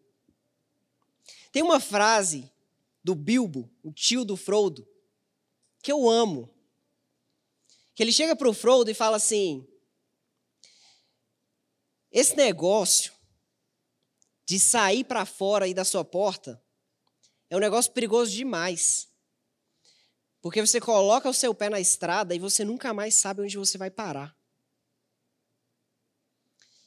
Tem 1.52 1.64
uma 1.64 1.80
frase 1.80 2.52
do 3.04 3.16
Bilbo, 3.16 3.70
o 3.82 3.92
tio 3.94 4.26
do 4.26 4.36
Frodo, 4.36 4.88
que 5.82 5.92
eu 5.92 6.10
amo. 6.10 6.54
Que 7.96 8.04
ele 8.04 8.12
chega 8.12 8.36
para 8.36 8.50
o 8.50 8.54
Frodo 8.54 8.90
e 8.90 8.94
fala 8.94 9.18
assim: 9.18 9.68
Esse 12.12 12.36
negócio 12.36 13.14
de 14.52 14.60
sair 14.60 15.06
para 15.06 15.26
fora 15.26 15.66
e 15.66 15.74
da 15.74 15.86
sua 15.86 16.04
porta 16.04 16.62
é 17.50 17.56
um 17.56 17.60
negócio 17.62 17.90
perigoso 17.94 18.32
demais. 18.32 19.08
Porque 20.42 20.60
você 20.60 20.82
coloca 20.82 21.30
o 21.30 21.34
seu 21.34 21.56
pé 21.56 21.70
na 21.70 21.80
estrada 21.80 22.36
e 22.36 22.40
você 22.40 22.66
nunca 22.66 22.94
mais 22.94 23.16
sabe 23.16 23.42
onde 23.42 23.56
você 23.56 23.78
vai 23.78 23.90
parar. 23.90 24.38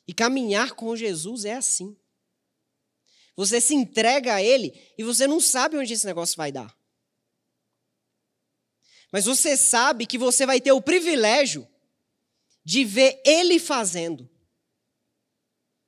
E 0.07 0.13
caminhar 0.13 0.73
com 0.75 0.95
Jesus 0.95 1.47
é 1.47 1.55
assim. 1.55 1.99
Você 3.35 3.63
se 3.63 3.75
entrega 3.75 4.35
a 4.35 4.43
Ele 4.43 4.79
e 4.99 5.03
você 5.03 5.27
não 5.27 5.41
sabe 5.41 5.79
onde 5.79 5.95
esse 5.95 6.05
negócio 6.05 6.37
vai 6.37 6.53
dar. 6.53 6.79
Mas 9.11 9.25
você 9.25 9.57
sabe 9.57 10.05
que 10.05 10.19
você 10.19 10.45
vai 10.45 10.61
ter 10.61 10.73
o 10.73 10.83
privilégio 10.83 11.67
de 12.63 12.85
ver 12.85 13.23
Ele 13.25 13.59
fazendo. 13.59 14.29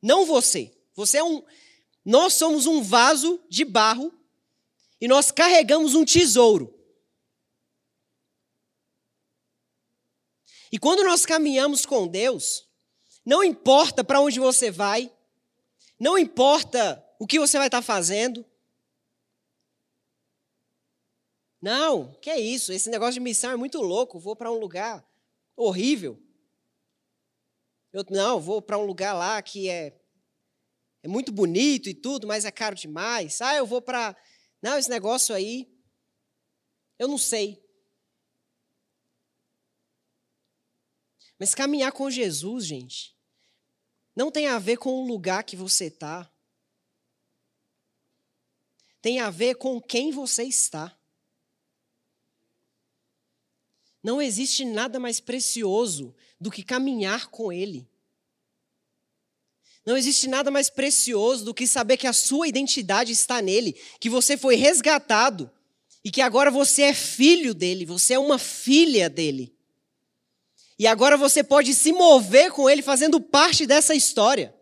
Não 0.00 0.24
você. 0.24 0.72
Você 0.94 1.18
é 1.18 1.22
um, 1.24 1.44
nós 2.06 2.34
somos 2.34 2.66
um 2.66 2.80
vaso 2.80 3.42
de 3.48 3.64
barro 3.64 4.14
e 5.00 5.08
nós 5.08 5.32
carregamos 5.32 5.96
um 5.96 6.04
tesouro. 6.04 6.72
E 10.70 10.78
quando 10.78 11.02
nós 11.02 11.26
caminhamos 11.26 11.84
com 11.84 12.06
Deus, 12.06 12.68
não 13.24 13.42
importa 13.42 14.04
para 14.04 14.20
onde 14.20 14.38
você 14.38 14.70
vai, 14.70 15.12
não 15.98 16.16
importa 16.16 17.04
o 17.18 17.26
que 17.26 17.40
você 17.40 17.58
vai 17.58 17.66
estar 17.66 17.82
fazendo. 17.82 18.46
Não, 21.60 22.12
que 22.20 22.30
é 22.30 22.38
isso? 22.38 22.72
Esse 22.72 22.88
negócio 22.88 23.14
de 23.14 23.20
missão 23.20 23.50
é 23.50 23.56
muito 23.56 23.80
louco. 23.80 24.20
Vou 24.20 24.36
para 24.36 24.52
um 24.52 24.58
lugar 24.60 25.04
horrível. 25.56 26.22
Eu, 27.92 28.04
não, 28.10 28.38
vou 28.38 28.62
para 28.62 28.78
um 28.78 28.84
lugar 28.84 29.12
lá 29.14 29.42
que 29.42 29.68
é, 29.68 29.98
é 31.06 31.08
muito 31.08 31.30
bonito 31.30 31.88
e 31.88 31.94
tudo, 31.94 32.26
mas 32.26 32.44
é 32.44 32.50
caro 32.50 32.74
demais. 32.74 33.40
Ah, 33.40 33.54
eu 33.54 33.64
vou 33.64 33.80
para. 33.80 34.16
Não, 34.60 34.76
esse 34.76 34.90
negócio 34.90 35.32
aí, 35.32 35.72
eu 36.98 37.06
não 37.06 37.16
sei. 37.16 37.64
Mas 41.38 41.54
caminhar 41.54 41.92
com 41.92 42.10
Jesus, 42.10 42.66
gente, 42.66 43.16
não 44.16 44.32
tem 44.32 44.48
a 44.48 44.58
ver 44.58 44.78
com 44.78 44.90
o 44.90 45.06
lugar 45.06 45.44
que 45.44 45.54
você 45.54 45.84
está. 45.84 46.28
Tem 49.00 49.20
a 49.20 49.30
ver 49.30 49.54
com 49.54 49.80
quem 49.80 50.10
você 50.10 50.42
está. 50.42 50.98
Não 54.02 54.20
existe 54.20 54.64
nada 54.64 54.98
mais 54.98 55.20
precioso 55.20 56.12
do 56.40 56.50
que 56.50 56.64
caminhar 56.64 57.28
com 57.28 57.52
Ele. 57.52 57.88
Não 59.86 59.96
existe 59.96 60.26
nada 60.26 60.50
mais 60.50 60.68
precioso 60.68 61.44
do 61.44 61.54
que 61.54 61.64
saber 61.64 61.96
que 61.96 62.08
a 62.08 62.12
sua 62.12 62.48
identidade 62.48 63.12
está 63.12 63.40
nele, 63.40 63.72
que 64.00 64.10
você 64.10 64.36
foi 64.36 64.56
resgatado 64.56 65.48
e 66.04 66.10
que 66.10 66.20
agora 66.20 66.50
você 66.50 66.82
é 66.82 66.94
filho 66.94 67.54
dele, 67.54 67.86
você 67.86 68.14
é 68.14 68.18
uma 68.18 68.36
filha 68.36 69.08
dele. 69.08 69.56
E 70.76 70.88
agora 70.88 71.16
você 71.16 71.44
pode 71.44 71.72
se 71.72 71.92
mover 71.92 72.50
com 72.50 72.68
ele 72.68 72.82
fazendo 72.82 73.20
parte 73.20 73.64
dessa 73.64 73.94
história. 73.94 74.52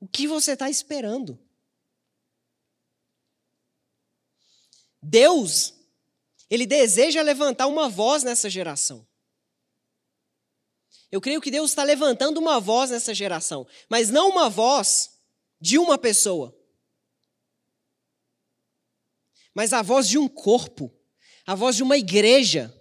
O 0.00 0.06
que 0.06 0.28
você 0.28 0.52
está 0.52 0.70
esperando? 0.70 1.38
Deus, 5.02 5.74
Ele 6.50 6.66
deseja 6.66 7.20
levantar 7.22 7.66
uma 7.66 7.88
voz 7.88 8.22
nessa 8.22 8.48
geração. 8.48 9.07
Eu 11.10 11.20
creio 11.20 11.40
que 11.40 11.50
Deus 11.50 11.70
está 11.70 11.82
levantando 11.82 12.38
uma 12.38 12.60
voz 12.60 12.90
nessa 12.90 13.14
geração, 13.14 13.66
mas 13.88 14.10
não 14.10 14.28
uma 14.30 14.48
voz 14.48 15.18
de 15.60 15.78
uma 15.78 15.98
pessoa, 15.98 16.54
mas 19.54 19.72
a 19.72 19.82
voz 19.82 20.08
de 20.08 20.18
um 20.18 20.28
corpo, 20.28 20.94
a 21.46 21.54
voz 21.54 21.76
de 21.76 21.82
uma 21.82 21.96
igreja 21.96 22.74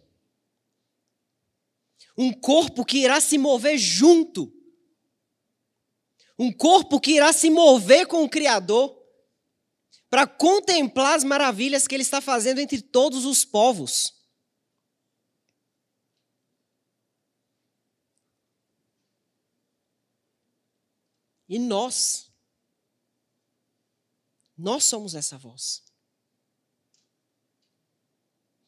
um 2.18 2.34
corpo 2.34 2.84
que 2.84 2.98
irá 2.98 3.22
se 3.22 3.38
mover 3.38 3.78
junto. 3.78 4.52
Um 6.40 6.52
corpo 6.52 7.00
que 7.00 7.12
irá 7.12 7.32
se 7.32 7.50
mover 7.50 8.08
com 8.08 8.24
o 8.24 8.30
Criador 8.30 8.98
para 10.10 10.26
contemplar 10.26 11.16
as 11.16 11.24
maravilhas 11.24 11.88
que 11.88 11.94
Ele 11.94 12.02
está 12.02 12.20
fazendo 12.20 12.60
entre 12.60 12.82
todos 12.82 13.24
os 13.24 13.46
povos. 13.46 14.17
E 21.48 21.58
nós, 21.58 22.32
nós 24.58 24.84
somos 24.84 25.16
essa 25.16 25.38
voz. 25.38 25.84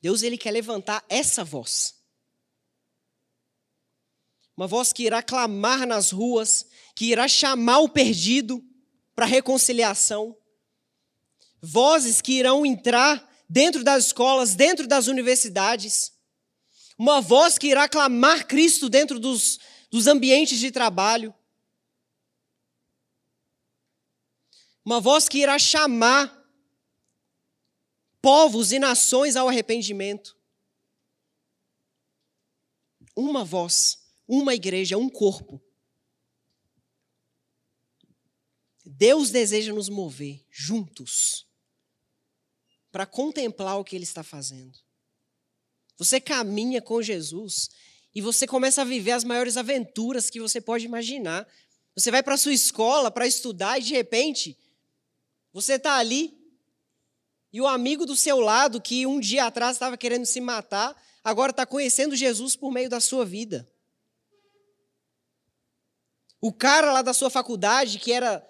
Deus 0.02 0.24
ele 0.24 0.38
quer 0.38 0.52
levantar 0.52 1.04
essa 1.10 1.44
voz. 1.44 1.96
Uma 4.56 4.68
voz 4.68 4.92
que 4.92 5.04
irá 5.04 5.24
clamar 5.24 5.86
nas 5.86 6.12
ruas, 6.12 6.66
que 6.96 7.06
irá 7.06 7.28
chamar 7.28 7.80
o 7.80 7.90
perdido 7.90 8.64
para 9.16 9.26
reconciliação. 9.26 10.38
Vozes 11.62 12.22
que 12.22 12.34
irão 12.34 12.66
entrar 12.66 13.28
dentro 13.50 13.84
das 13.84 14.08
escolas, 14.08 14.56
dentro 14.56 14.88
das 14.88 15.08
universidades. 15.08 16.14
Uma 16.98 17.22
voz 17.22 17.58
que 17.58 17.68
irá 17.68 17.88
clamar 17.88 18.48
Cristo 18.48 18.90
dentro 18.90 19.20
dos, 19.20 19.60
dos 19.90 20.08
ambientes 20.08 20.60
de 20.60 20.72
trabalho. 20.72 21.34
Uma 24.90 25.00
voz 25.00 25.30
que 25.30 25.38
irá 25.38 25.60
chamar 25.60 26.36
povos 28.20 28.72
e 28.72 28.80
nações 28.80 29.36
ao 29.36 29.48
arrependimento. 29.48 30.36
Uma 33.16 33.46
voz 33.46 34.00
uma 34.28 34.56
igreja, 34.56 34.98
um 34.98 35.08
corpo. 35.08 35.62
Deus 38.84 39.30
deseja 39.30 39.72
nos 39.72 39.90
mover 39.90 40.44
juntos 40.50 41.46
para 42.92 43.06
contemplar 43.06 43.78
o 43.78 43.84
que 43.84 43.96
Ele 43.96 44.06
está 44.06 44.24
fazendo. 44.24 44.80
Você 46.00 46.20
caminha 46.20 46.82
com 46.82 47.00
Jesus 47.00 47.70
e 48.16 48.22
você 48.22 48.48
começa 48.48 48.82
a 48.82 48.86
viver 48.86 49.12
as 49.12 49.24
maiores 49.24 49.56
aventuras 49.56 50.32
que 50.32 50.42
você 50.42 50.60
pode 50.60 50.84
imaginar. 50.84 51.48
Você 51.96 52.10
vai 52.10 52.24
para 52.24 52.34
a 52.34 52.40
sua 52.40 52.56
escola 52.56 53.12
para 53.12 53.28
estudar 53.28 53.78
e 53.78 53.84
de 53.84 53.94
repente 53.94 54.58
você 55.52 55.74
está 55.74 55.96
ali 55.96 56.38
e 57.52 57.60
o 57.60 57.68
amigo 57.68 58.06
do 58.06 58.16
seu 58.16 58.40
lado, 58.40 58.82
que 58.82 59.08
um 59.08 59.20
dia 59.20 59.46
atrás 59.46 59.76
estava 59.76 59.98
querendo 59.98 60.26
se 60.26 60.40
matar, 60.40 60.96
agora 61.24 61.52
está 61.52 61.66
conhecendo 61.66 62.16
Jesus 62.16 62.56
por 62.56 62.72
meio 62.72 62.90
da 62.90 63.00
sua 63.00 63.26
vida. 63.26 63.68
O 66.40 66.54
cara 66.54 66.94
lá 66.94 67.02
da 67.02 67.14
sua 67.14 67.30
faculdade 67.30 68.00
que 68.00 68.14
era 68.14 68.46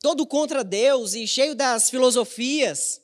todo 0.00 0.26
contra 0.26 0.62
Deus 0.62 1.14
e 1.14 1.26
cheio 1.26 1.54
das 1.54 1.88
filosofias. 1.88 3.00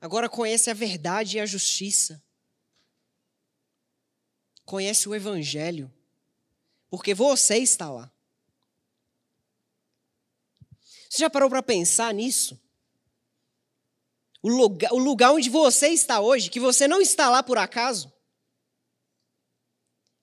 Agora 0.00 0.28
conhece 0.28 0.70
a 0.70 0.74
verdade 0.74 1.36
e 1.36 1.40
a 1.40 1.46
justiça. 1.46 2.22
Conhece 4.64 5.08
o 5.08 5.14
Evangelho. 5.14 5.92
Porque 6.88 7.12
você 7.12 7.58
está 7.58 7.90
lá. 7.90 8.10
Você 11.10 11.22
já 11.22 11.28
parou 11.28 11.50
para 11.50 11.60
pensar 11.60 12.14
nisso? 12.14 12.56
O 14.40 14.48
lugar, 14.48 14.92
o 14.92 14.98
lugar 14.98 15.32
onde 15.32 15.50
você 15.50 15.88
está 15.88 16.20
hoje, 16.20 16.48
que 16.48 16.60
você 16.60 16.86
não 16.86 17.00
está 17.00 17.28
lá 17.28 17.42
por 17.42 17.58
acaso? 17.58 18.12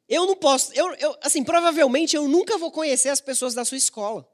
Eu 0.08 0.26
não 0.26 0.38
posso, 0.38 0.74
eu, 0.74 0.94
eu, 0.96 1.20
assim, 1.22 1.44
provavelmente 1.44 2.16
eu 2.16 2.26
nunca 2.26 2.58
vou 2.58 2.72
conhecer 2.72 3.10
as 3.10 3.20
pessoas 3.20 3.54
da 3.54 3.66
sua 3.66 3.78
escola. 3.78 4.26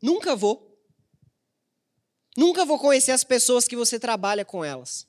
Nunca 0.00 0.34
vou. 0.34 0.74
Nunca 2.34 2.64
vou 2.64 2.78
conhecer 2.78 3.12
as 3.12 3.22
pessoas 3.22 3.68
que 3.68 3.76
você 3.76 4.00
trabalha 4.00 4.44
com 4.44 4.64
elas. 4.64 5.06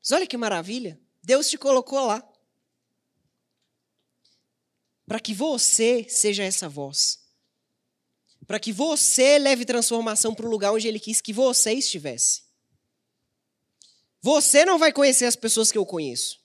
Mas 0.00 0.12
olha 0.12 0.26
que 0.26 0.36
maravilha. 0.36 1.00
Deus 1.20 1.50
te 1.50 1.58
colocou 1.58 2.06
lá. 2.06 2.26
Para 5.04 5.18
que 5.18 5.34
você 5.34 6.08
seja 6.08 6.44
essa 6.44 6.68
voz. 6.68 7.25
Para 8.46 8.60
que 8.60 8.72
você 8.72 9.38
leve 9.38 9.64
transformação 9.64 10.34
para 10.34 10.46
o 10.46 10.50
lugar 10.50 10.72
onde 10.72 10.86
Ele 10.86 11.00
quis 11.00 11.20
que 11.20 11.32
você 11.32 11.72
estivesse. 11.72 12.42
Você 14.22 14.64
não 14.64 14.78
vai 14.78 14.92
conhecer 14.92 15.24
as 15.24 15.36
pessoas 15.36 15.70
que 15.70 15.78
eu 15.78 15.86
conheço. 15.86 16.40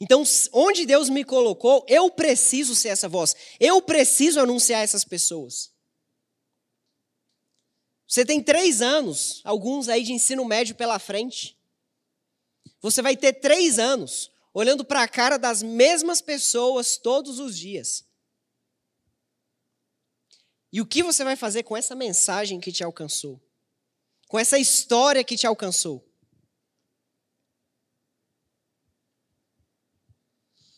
Então, 0.00 0.22
onde 0.52 0.84
Deus 0.84 1.08
me 1.08 1.24
colocou, 1.24 1.84
eu 1.88 2.10
preciso 2.10 2.74
ser 2.74 2.88
essa 2.88 3.08
voz. 3.08 3.34
Eu 3.58 3.80
preciso 3.80 4.40
anunciar 4.40 4.82
essas 4.82 5.04
pessoas. 5.04 5.72
Você 8.06 8.24
tem 8.24 8.42
três 8.42 8.82
anos, 8.82 9.40
alguns 9.44 9.88
aí 9.88 10.02
de 10.02 10.12
ensino 10.12 10.44
médio 10.44 10.74
pela 10.74 10.98
frente. 10.98 11.56
Você 12.80 13.00
vai 13.00 13.16
ter 13.16 13.32
três 13.32 13.78
anos 13.78 14.30
olhando 14.54 14.84
para 14.84 15.02
a 15.02 15.08
cara 15.08 15.36
das 15.36 15.62
mesmas 15.62 16.20
pessoas 16.20 16.96
todos 16.96 17.40
os 17.40 17.58
dias. 17.58 18.06
E 20.72 20.80
o 20.80 20.86
que 20.86 21.02
você 21.02 21.24
vai 21.24 21.34
fazer 21.34 21.64
com 21.64 21.76
essa 21.76 21.94
mensagem 21.94 22.60
que 22.60 22.72
te 22.72 22.84
alcançou? 22.84 23.42
Com 24.28 24.38
essa 24.38 24.58
história 24.58 25.24
que 25.24 25.36
te 25.36 25.46
alcançou? 25.46 26.08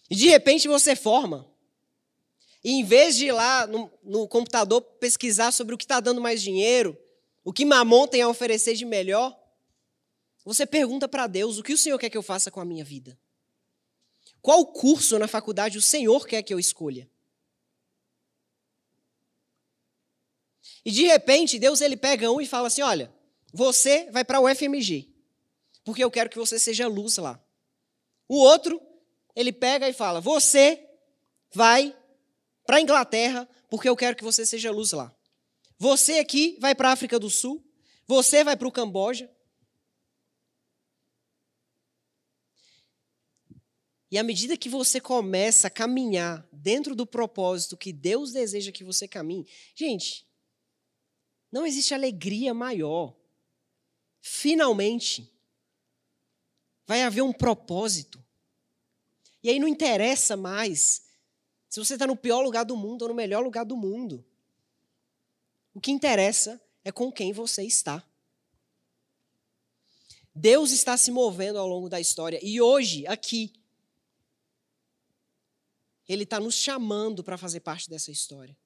E 0.09 0.17
de 0.17 0.29
repente 0.29 0.69
você 0.69 0.97
forma. 0.97 1.51
E 2.65 2.73
em 2.73 2.85
vez 2.85 3.17
de 3.17 3.27
ir 3.27 3.33
lá 3.33 3.67
no, 3.67 3.93
no 4.03 4.27
computador 4.27 4.81
pesquisar 4.81 5.53
sobre 5.53 5.75
o 5.75 5.79
que 5.79 5.85
está 5.85 6.01
dando 6.01 6.21
mais 6.21 6.43
dinheiro, 6.43 6.99
o 7.45 7.53
que 7.53 7.65
Mamon 7.65 8.09
tem 8.09 8.23
a 8.23 8.29
oferecer 8.29 8.75
de 8.75 8.85
melhor, 8.85 9.39
você 10.45 10.67
pergunta 10.67 11.09
para 11.09 11.27
Deus: 11.27 11.59
o 11.59 11.63
que 11.63 11.73
o 11.73 11.79
Senhor 11.79 11.99
quer 11.99 12.11
que 12.11 12.19
eu 12.19 12.23
faça 12.23 12.51
com 12.51 12.61
a 12.61 12.65
minha 12.65 12.85
vida? 12.85 13.19
Qual 14.41 14.67
curso 14.67 15.19
na 15.19 15.27
faculdade 15.27 15.79
o 15.79 15.83
Senhor 15.83 16.27
quer 16.27 16.43
que 16.43 16.55
eu 16.55 16.59
escolha? 16.59 17.09
E 20.85 20.91
de 20.91 21.03
repente, 21.03 21.59
Deus 21.59 21.81
ele 21.81 21.97
pega 21.97 22.31
um 22.31 22.41
e 22.41 22.47
fala 22.47 22.69
assim: 22.69 22.83
olha, 22.83 23.13
você 23.53 24.09
vai 24.13 24.25
para 24.25 24.41
o 24.41 24.49
FMG, 24.49 25.09
porque 25.85 26.03
eu 26.03 26.11
quero 26.11 26.31
que 26.31 26.39
você 26.39 26.59
seja 26.59 26.87
luz 26.87 27.17
lá. 27.17 27.43
O 28.29 28.37
outro, 28.37 28.81
ele 29.35 29.53
pega 29.53 29.89
e 29.89 29.93
fala: 29.93 30.21
você 30.21 30.89
vai 31.53 31.97
para 32.65 32.77
a 32.77 32.81
Inglaterra, 32.81 33.49
porque 33.69 33.89
eu 33.89 33.97
quero 33.97 34.17
que 34.17 34.23
você 34.23 34.47
seja 34.47 34.71
luz 34.71 34.93
lá. 34.93 35.13
Você 35.79 36.19
aqui 36.19 36.57
vai 36.61 36.75
para 36.75 36.91
a 36.91 36.93
África 36.93 37.19
do 37.19 37.29
Sul, 37.29 37.65
você 38.07 38.45
vai 38.45 38.57
para 38.57 38.69
o 38.69 38.73
Camboja. 38.73 39.31
E 44.11 44.19
à 44.19 44.23
medida 44.23 44.57
que 44.57 44.69
você 44.69 45.01
começa 45.01 45.67
a 45.67 45.71
caminhar 45.71 46.47
dentro 46.53 46.95
do 46.95 47.07
propósito 47.07 47.77
que 47.77 47.93
Deus 47.93 48.33
deseja 48.33 48.71
que 48.71 48.85
você 48.85 49.09
caminhe, 49.09 49.47
gente, 49.75 50.27
não 51.51 51.67
existe 51.67 51.93
alegria 51.93 52.55
maior. 52.55 53.17
Finalmente, 54.21 55.33
vai 56.87 57.03
haver 57.03 57.23
um 57.23 57.33
propósito. 57.33 58.25
E 59.43 59.51
aí 59.51 59.59
não 59.59 59.69
interessa 59.69 60.37
mais 60.37 61.03
se 61.69 61.81
você 61.81 61.95
está 61.95 62.07
no 62.07 62.17
pior 62.17 62.43
lugar 62.43 62.65
do 62.65 62.77
mundo 62.77 63.03
ou 63.03 63.09
no 63.09 63.15
melhor 63.15 63.43
lugar 63.43 63.65
do 63.65 63.77
mundo. 63.77 64.25
O 65.75 65.81
que 65.81 65.91
interessa 65.91 66.61
é 66.85 66.93
com 66.93 67.11
quem 67.11 67.33
você 67.33 67.63
está. 67.65 68.03
Deus 70.35 70.71
está 70.71 70.97
se 70.97 71.11
movendo 71.11 71.59
ao 71.59 71.67
longo 71.67 71.89
da 71.89 72.01
história. 72.01 72.39
E 72.43 72.61
hoje, 72.61 73.07
aqui, 73.07 73.53
Ele 76.09 76.23
está 76.23 76.39
nos 76.39 76.55
chamando 76.55 77.25
para 77.25 77.37
fazer 77.37 77.61
parte 77.61 77.91
dessa 77.91 78.11
história. 78.11 78.57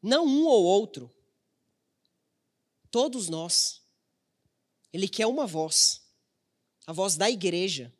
Não 0.00 0.24
um 0.24 0.46
ou 0.46 0.64
outro. 0.64 1.14
Todos 2.90 3.28
nós. 3.28 3.82
Ele 4.92 5.08
quer 5.08 5.26
uma 5.26 5.46
voz. 5.46 6.02
A 6.86 6.92
voz 6.92 7.16
da 7.16 7.28
igreja. 7.28 7.92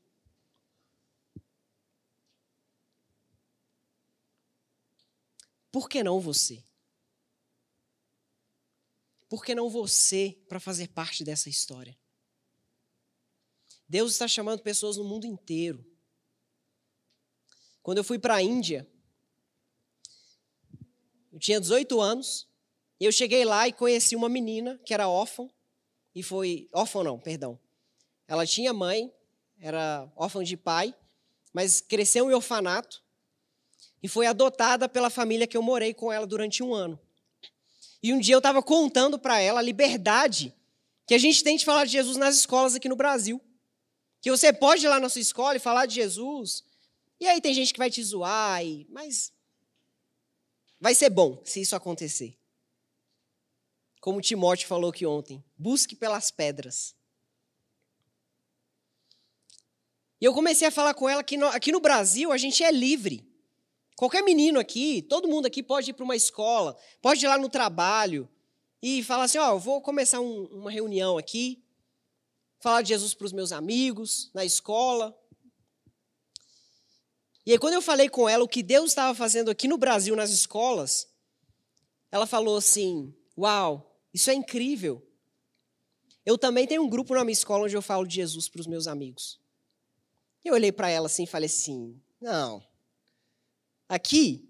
Por 5.71 5.89
que 5.89 6.03
não 6.03 6.19
você? 6.21 6.65
Por 9.29 9.45
que 9.45 9.55
não 9.55 9.69
você 9.69 10.39
para 10.49 10.59
fazer 10.59 10.89
parte 10.89 11.23
dessa 11.23 11.51
história? 11.51 11.99
Deus 13.87 14.13
está 14.13 14.27
chamando 14.27 14.63
pessoas 14.63 14.97
no 14.97 15.05
mundo 15.05 15.27
inteiro. 15.27 15.85
Quando 17.89 17.97
eu 17.97 18.05
fui 18.05 18.19
para 18.19 18.35
a 18.35 18.43
Índia, 18.43 18.87
eu 21.33 21.39
tinha 21.39 21.59
18 21.59 21.99
anos, 21.99 22.47
e 23.01 23.07
eu 23.07 23.11
cheguei 23.11 23.47
lá 23.47 23.67
e 23.67 23.73
conheci 23.73 24.15
uma 24.15 24.29
menina 24.29 24.79
que 24.85 24.93
era 24.93 25.09
órfã, 25.09 25.49
e 26.15 26.23
foi. 26.23 26.69
órfã 26.71 27.03
não, 27.03 27.19
perdão. 27.19 27.59
Ela 28.27 28.45
tinha 28.45 28.75
mãe, 28.75 29.11
era 29.59 30.07
órfã 30.17 30.45
de 30.45 30.55
pai, 30.55 30.95
mas 31.51 31.81
cresceu 31.81 32.31
em 32.31 32.35
orfanato 32.35 33.03
e 34.03 34.07
foi 34.07 34.27
adotada 34.27 34.87
pela 34.87 35.09
família 35.09 35.47
que 35.47 35.57
eu 35.57 35.63
morei 35.63 35.95
com 35.95 36.13
ela 36.13 36.27
durante 36.27 36.63
um 36.63 36.75
ano. 36.75 37.01
E 38.03 38.13
um 38.13 38.21
dia 38.21 38.35
eu 38.35 38.41
estava 38.41 38.63
contando 38.63 39.19
para 39.19 39.41
ela 39.41 39.61
a 39.61 39.63
liberdade 39.63 40.55
que 41.07 41.15
a 41.15 41.19
gente 41.19 41.43
tem 41.43 41.57
de 41.57 41.65
falar 41.65 41.87
de 41.87 41.93
Jesus 41.93 42.19
nas 42.19 42.37
escolas 42.37 42.75
aqui 42.75 42.87
no 42.87 42.97
Brasil. 42.97 43.41
Que 44.21 44.31
você 44.31 44.53
pode 44.53 44.85
ir 44.85 44.91
lá 44.91 45.01
na 45.01 45.09
sua 45.09 45.23
escola 45.23 45.57
e 45.57 45.59
falar 45.59 45.87
de 45.87 45.95
Jesus, 45.95 46.68
e 47.21 47.27
aí 47.27 47.41
tem 47.41 47.55
gente 47.55 47.73
que 47.73 47.79
vai 47.79 47.91
te 47.91 48.03
zoar, 48.03 48.65
e... 48.65 48.87
mas 48.91 49.33
Vai 50.81 50.95
ser 50.95 51.11
bom 51.11 51.41
se 51.45 51.61
isso 51.61 51.75
acontecer. 51.75 52.39
Como 54.01 54.21
Timóteo 54.21 54.69
falou 54.69 54.91
aqui 54.91 55.05
ontem, 55.05 55.43
busque 55.57 55.97
pelas 55.97 56.31
pedras. 56.31 56.95
E 60.21 60.25
eu 60.25 60.33
comecei 60.33 60.69
a 60.69 60.71
falar 60.71 60.95
com 60.95 61.09
ela 61.09 61.23
que 61.23 61.37
no, 61.37 61.47
aqui 61.47 61.73
no 61.73 61.81
Brasil 61.81 62.31
a 62.31 62.39
gente 62.39 62.63
é 62.63 62.71
livre. 62.71 63.27
Qualquer 63.97 64.23
menino 64.23 64.61
aqui, 64.61 65.03
todo 65.03 65.29
mundo 65.29 65.47
aqui 65.47 65.63
pode 65.63 65.91
ir 65.91 65.95
para 65.95 66.05
uma 66.05 66.15
escola, 66.15 66.77
pode 67.03 67.25
ir 67.25 67.29
lá 67.29 67.37
no 67.37 67.49
trabalho 67.49 68.29
e 68.81 69.03
falar 69.03 69.25
assim: 69.25 69.39
Ó, 69.39 69.55
oh, 69.55 69.59
vou 69.59 69.83
começar 69.83 70.21
um, 70.21 70.45
uma 70.47 70.71
reunião 70.71 71.19
aqui, 71.19 71.61
falar 72.61 72.83
de 72.83 72.89
Jesus 72.91 73.15
para 73.15 73.27
os 73.27 73.33
meus 73.33 73.51
amigos, 73.51 74.31
na 74.33 74.45
escola. 74.45 75.17
E 77.49 77.53
aí, 77.53 77.59
quando 77.59 77.73
eu 77.73 77.81
falei 77.81 78.11
com 78.11 78.29
ela 78.29 78.45
o 78.45 78.49
que 78.49 78.63
Deus 78.63 78.91
estava 78.91 79.15
fazendo 79.15 79.51
aqui 79.51 79.67
no 79.67 79.79
Brasil, 79.79 80.15
nas 80.15 80.29
escolas, 80.29 81.09
ela 82.11 82.27
falou 82.27 82.59
assim: 82.59 83.17
Uau, 83.39 83.99
isso 84.13 84.29
é 84.29 84.35
incrível. 84.35 85.03
Eu 86.27 86.37
também 86.37 86.67
tenho 86.67 86.83
um 86.83 86.91
grupo 86.91 87.15
na 87.15 87.25
minha 87.25 87.33
escola 87.33 87.65
onde 87.65 87.75
eu 87.75 87.81
falo 87.81 88.07
de 88.07 88.17
Jesus 88.17 88.51
para 88.51 88.61
os 88.61 88.67
meus 88.67 88.87
amigos. 88.87 89.41
Eu 90.45 90.53
olhei 90.53 90.71
para 90.71 90.91
ela 90.91 91.07
assim 91.07 91.23
e 91.23 91.27
falei 91.27 91.47
assim: 91.47 91.99
Não, 92.21 92.63
aqui. 93.89 94.47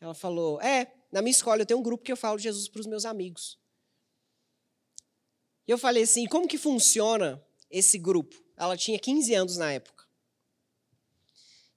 Ela 0.00 0.14
falou: 0.14 0.60
É, 0.60 0.92
na 1.12 1.22
minha 1.22 1.30
escola 1.30 1.62
eu 1.62 1.66
tenho 1.66 1.78
um 1.78 1.84
grupo 1.84 2.02
que 2.02 2.10
eu 2.10 2.16
falo 2.16 2.36
de 2.36 2.42
Jesus 2.42 2.68
para 2.68 2.80
os 2.80 2.86
meus 2.88 3.04
amigos. 3.04 3.60
E 5.68 5.70
eu 5.70 5.78
falei 5.78 6.02
assim: 6.02 6.26
Como 6.26 6.48
que 6.48 6.58
funciona 6.58 7.40
esse 7.70 7.96
grupo? 7.96 8.34
Ela 8.56 8.76
tinha 8.76 8.98
15 8.98 9.32
anos 9.34 9.56
na 9.56 9.72
época. 9.72 10.01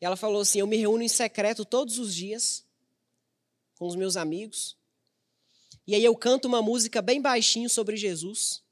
Ela 0.05 0.15
falou 0.15 0.41
assim: 0.41 0.59
Eu 0.59 0.67
me 0.67 0.77
reúno 0.77 1.01
em 1.01 1.07
secreto 1.07 1.65
todos 1.65 1.97
os 1.97 2.13
dias 2.13 2.63
com 3.75 3.87
os 3.87 3.95
meus 3.95 4.15
amigos. 4.15 4.77
E 5.87 5.95
aí 5.95 6.03
eu 6.03 6.15
canto 6.15 6.47
uma 6.47 6.61
música 6.61 7.01
bem 7.01 7.19
baixinho 7.19 7.67
sobre 7.67 7.97
Jesus. 7.97 8.63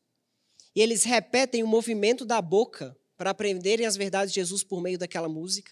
E 0.76 0.82
eles 0.82 1.04
repetem 1.04 1.64
o 1.64 1.68
movimento 1.68 2.24
da 2.24 2.40
boca 2.40 2.96
para 3.18 3.32
aprenderem 3.32 3.84
as 3.84 3.96
verdades 3.96 4.32
de 4.32 4.40
Jesus 4.42 4.64
por 4.64 4.80
meio 4.80 4.96
daquela 4.96 5.28
música. 5.28 5.72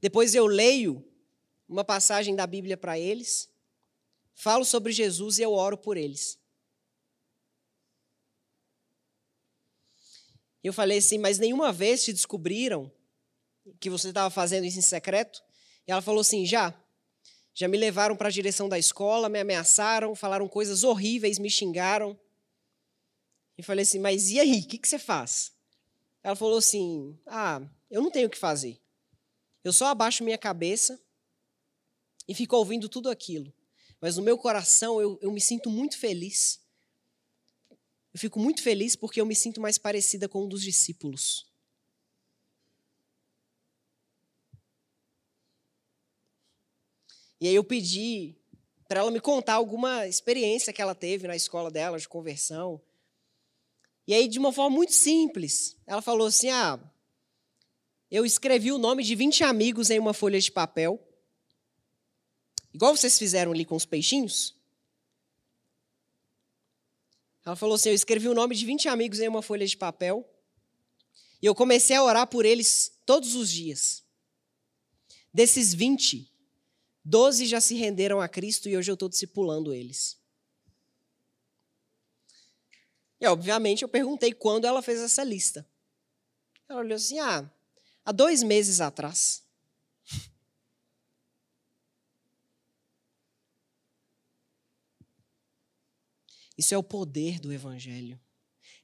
Depois 0.00 0.36
eu 0.36 0.46
leio 0.46 1.04
uma 1.68 1.82
passagem 1.82 2.36
da 2.36 2.46
Bíblia 2.46 2.76
para 2.76 2.96
eles, 2.96 3.50
falo 4.34 4.64
sobre 4.64 4.92
Jesus 4.92 5.38
e 5.38 5.42
eu 5.42 5.52
oro 5.52 5.76
por 5.76 5.96
eles. 5.96 6.38
Eu 10.62 10.72
falei 10.72 10.98
assim, 10.98 11.18
mas 11.18 11.40
nenhuma 11.40 11.72
vez 11.72 12.04
te 12.04 12.12
descobriram 12.12 12.92
que 13.80 13.90
você 13.90 14.08
estava 14.08 14.30
fazendo 14.30 14.64
isso 14.64 14.78
em 14.78 14.82
secreto? 14.82 15.40
E 15.86 15.92
ela 15.92 16.02
falou 16.02 16.20
assim: 16.20 16.44
já. 16.46 16.74
Já 17.56 17.68
me 17.68 17.76
levaram 17.76 18.16
para 18.16 18.28
a 18.28 18.32
direção 18.32 18.68
da 18.68 18.78
escola, 18.78 19.28
me 19.28 19.38
ameaçaram, 19.38 20.14
falaram 20.16 20.48
coisas 20.48 20.82
horríveis, 20.82 21.38
me 21.38 21.48
xingaram. 21.48 22.18
E 23.56 23.62
falei 23.62 23.84
assim: 23.84 23.98
mas 23.98 24.30
e 24.30 24.40
aí? 24.40 24.60
O 24.60 24.66
que, 24.66 24.78
que 24.78 24.88
você 24.88 24.98
faz? 24.98 25.52
Ela 26.22 26.34
falou 26.34 26.58
assim: 26.58 27.18
ah, 27.26 27.62
eu 27.90 28.02
não 28.02 28.10
tenho 28.10 28.26
o 28.26 28.30
que 28.30 28.38
fazer. 28.38 28.80
Eu 29.62 29.72
só 29.72 29.86
abaixo 29.86 30.24
minha 30.24 30.36
cabeça 30.36 31.00
e 32.26 32.34
fico 32.34 32.56
ouvindo 32.56 32.88
tudo 32.88 33.08
aquilo. 33.08 33.52
Mas 34.00 34.16
no 34.16 34.22
meu 34.22 34.36
coração 34.36 35.00
eu, 35.00 35.18
eu 35.22 35.30
me 35.30 35.40
sinto 35.40 35.70
muito 35.70 35.96
feliz. 35.96 36.60
Eu 38.12 38.20
fico 38.20 38.38
muito 38.38 38.62
feliz 38.62 38.94
porque 38.94 39.20
eu 39.20 39.26
me 39.26 39.34
sinto 39.34 39.60
mais 39.60 39.78
parecida 39.78 40.28
com 40.28 40.44
um 40.44 40.48
dos 40.48 40.62
discípulos. 40.62 41.46
E 47.40 47.48
aí 47.48 47.54
eu 47.54 47.64
pedi 47.64 48.36
para 48.88 49.00
ela 49.00 49.10
me 49.10 49.20
contar 49.20 49.54
alguma 49.54 50.06
experiência 50.06 50.72
que 50.72 50.80
ela 50.80 50.94
teve 50.94 51.26
na 51.26 51.36
escola 51.36 51.70
dela 51.70 51.98
de 51.98 52.08
conversão. 52.08 52.80
E 54.06 54.14
aí, 54.14 54.28
de 54.28 54.38
uma 54.38 54.52
forma 54.52 54.76
muito 54.76 54.92
simples, 54.92 55.76
ela 55.86 56.02
falou 56.02 56.26
assim: 56.26 56.50
Ah, 56.50 56.78
eu 58.10 58.24
escrevi 58.24 58.70
o 58.70 58.78
nome 58.78 59.02
de 59.02 59.14
20 59.14 59.42
amigos 59.44 59.90
em 59.90 59.98
uma 59.98 60.14
folha 60.14 60.38
de 60.38 60.52
papel, 60.52 61.02
igual 62.72 62.96
vocês 62.96 63.18
fizeram 63.18 63.52
ali 63.52 63.64
com 63.64 63.74
os 63.74 63.86
peixinhos. 63.86 64.54
Ela 67.44 67.56
falou 67.56 67.74
assim: 67.76 67.88
Eu 67.88 67.94
escrevi 67.94 68.28
o 68.28 68.34
nome 68.34 68.54
de 68.54 68.64
20 68.66 68.88
amigos 68.88 69.20
em 69.20 69.28
uma 69.28 69.42
folha 69.42 69.66
de 69.66 69.76
papel, 69.76 70.28
e 71.40 71.46
eu 71.46 71.54
comecei 71.54 71.96
a 71.96 72.04
orar 72.04 72.26
por 72.26 72.44
eles 72.44 72.92
todos 73.04 73.34
os 73.34 73.50
dias. 73.50 74.04
Desses 75.32 75.74
20, 75.74 76.30
Doze 77.04 77.46
já 77.46 77.60
se 77.60 77.74
renderam 77.74 78.20
a 78.20 78.28
Cristo 78.28 78.68
e 78.68 78.76
hoje 78.76 78.90
eu 78.90 78.94
estou 78.94 79.08
discipulando 79.08 79.74
eles. 79.74 80.18
E, 83.20 83.26
obviamente, 83.26 83.82
eu 83.82 83.88
perguntei 83.88 84.32
quando 84.32 84.64
ela 84.66 84.80
fez 84.82 85.00
essa 85.00 85.22
lista. 85.22 85.68
Ela 86.68 86.80
olhou 86.80 86.96
assim: 86.96 87.18
ah, 87.18 87.50
há 88.04 88.12
dois 88.12 88.42
meses 88.42 88.80
atrás. 88.80 89.42
Isso 96.56 96.74
é 96.74 96.78
o 96.78 96.82
poder 96.82 97.38
do 97.38 97.52
Evangelho. 97.52 98.18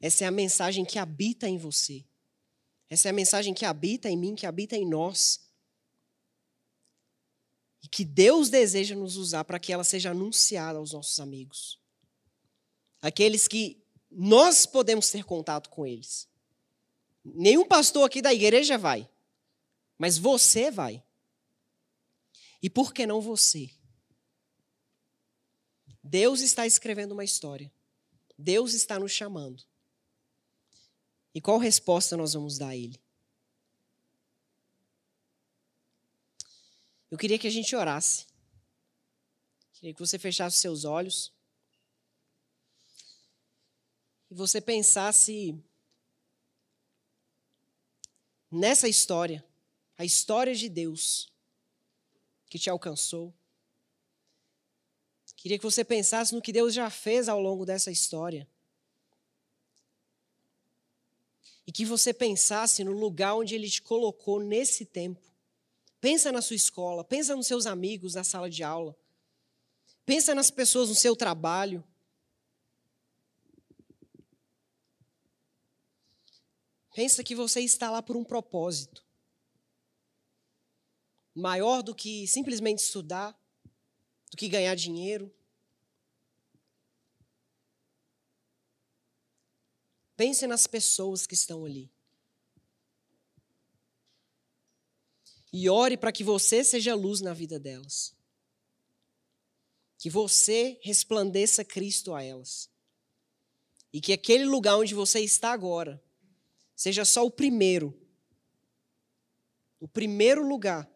Essa 0.01 0.25
é 0.25 0.27
a 0.27 0.31
mensagem 0.33 0.85
que 0.85 0.99
habita 0.99 1.49
em 1.49 1.57
você. 1.59 2.05
Essa 2.89 3.09
é 3.09 3.11
a 3.11 3.15
mensagem 3.15 3.55
que 3.55 3.65
habita 3.65 4.09
em 4.09 4.17
mim, 4.17 4.35
que 4.35 4.47
habita 4.47 4.77
em 4.77 4.89
nós. 4.89 5.50
Que 7.91 8.05
Deus 8.05 8.49
deseja 8.49 8.95
nos 8.95 9.17
usar 9.17 9.45
para 9.45 9.59
que 9.59 9.73
ela 9.73 9.85
seja 9.85 10.11
anunciada 10.11 10.79
aos 10.79 10.93
nossos 10.93 11.19
amigos. 11.19 11.79
Aqueles 13.03 13.49
que 13.49 13.83
nós 14.11 14.67
podemos 14.67 15.11
ter 15.11 15.25
contato 15.25 15.69
com 15.71 15.87
eles. 15.87 16.29
Nenhum 17.25 17.67
pastor 17.67 18.05
aqui 18.05 18.23
da 18.23 18.33
igreja 18.33 18.79
vai, 18.79 19.09
mas 19.99 20.19
você 20.19 20.71
vai. 20.71 21.03
E 22.63 22.69
por 22.69 22.93
que 22.93 23.07
não 23.07 23.21
você? 23.21 23.71
Deus 26.03 26.41
está 26.41 26.67
escrevendo 26.67 27.13
uma 27.13 27.25
história. 27.25 27.73
Deus 28.37 28.73
está 28.73 28.99
nos 28.99 29.13
chamando. 29.13 29.63
E 31.35 31.41
qual 31.41 31.59
resposta 31.59 32.17
nós 32.17 32.33
vamos 32.33 32.59
dar 32.59 32.69
a 32.69 32.77
Ele? 32.77 33.01
Eu 37.11 37.19
queria 37.19 37.39
que 37.39 37.47
a 37.47 37.51
gente 37.51 37.75
orasse. 37.75 38.27
Queria 39.73 39.93
que 39.93 40.01
você 40.01 40.19
fechasse 40.19 40.57
os 40.57 40.61
seus 40.61 40.85
olhos. 40.85 41.33
E 44.31 44.35
você 44.35 44.61
pensasse 44.61 45.59
nessa 48.51 48.89
história, 48.89 49.45
a 49.97 50.05
história 50.05 50.55
de 50.55 50.69
Deus 50.69 51.33
que 52.49 52.59
te 52.59 52.69
alcançou. 52.69 53.35
Queria 55.37 55.59
que 55.59 55.65
você 55.65 55.83
pensasse 55.83 56.35
no 56.35 56.43
que 56.43 56.53
Deus 56.53 56.75
já 56.75 56.91
fez 56.91 57.27
ao 57.27 57.41
longo 57.41 57.65
dessa 57.65 57.91
história. 57.91 58.47
E 61.67 61.73
que 61.73 61.87
você 61.87 62.13
pensasse 62.13 62.85
no 62.85 62.93
lugar 62.93 63.35
onde 63.35 63.55
Ele 63.55 63.71
te 63.71 63.81
colocou 63.81 64.39
nesse 64.39 64.85
tempo. 64.85 65.30
Pensa 66.01 66.33
na 66.33 66.41
sua 66.41 66.57
escola, 66.57 67.05
pensa 67.05 67.37
nos 67.37 67.47
seus 67.47 67.67
amigos 67.67 68.15
na 68.15 68.25
sala 68.25 68.49
de 68.49 68.63
aula. 68.63 68.97
Pensa 70.07 70.35
nas 70.35 70.51
pessoas 70.51 70.89
no 70.89 70.95
seu 70.95 71.15
trabalho. 71.15 71.85
Pensa 76.95 77.23
que 77.23 77.35
você 77.35 77.61
está 77.61 77.91
lá 77.91 78.03
por 78.03 78.17
um 78.17 78.25
propósito. 78.25 79.05
Maior 81.35 81.83
do 81.83 81.95
que 81.95 82.27
simplesmente 82.27 82.79
estudar, 82.79 83.39
do 84.31 84.37
que 84.37 84.49
ganhar 84.49 84.75
dinheiro. 84.75 85.33
Pense 90.17 90.47
nas 90.47 90.67
pessoas 90.67 91.27
que 91.27 91.35
estão 91.35 91.65
ali. 91.65 91.91
E 95.53 95.69
ore 95.69 95.97
para 95.97 96.13
que 96.13 96.23
você 96.23 96.63
seja 96.63 96.95
luz 96.95 97.21
na 97.21 97.35
vida 97.35 97.59
delas. 97.59 98.15
Que 99.99 100.09
você 100.09 100.79
resplandeça 100.83 101.65
Cristo 101.65 102.15
a 102.15 102.23
elas. 102.23 102.71
E 103.93 104.01
que 104.01 104.13
aquele 104.13 104.45
lugar 104.45 104.77
onde 104.77 104.95
você 104.95 105.21
está 105.21 105.53
agora 105.53 106.03
seja 106.77 107.05
só 107.05 107.27
o 107.27 107.31
primeiro. 107.31 107.99
O 109.81 109.89
primeiro 109.89 110.47
lugar 110.47 110.89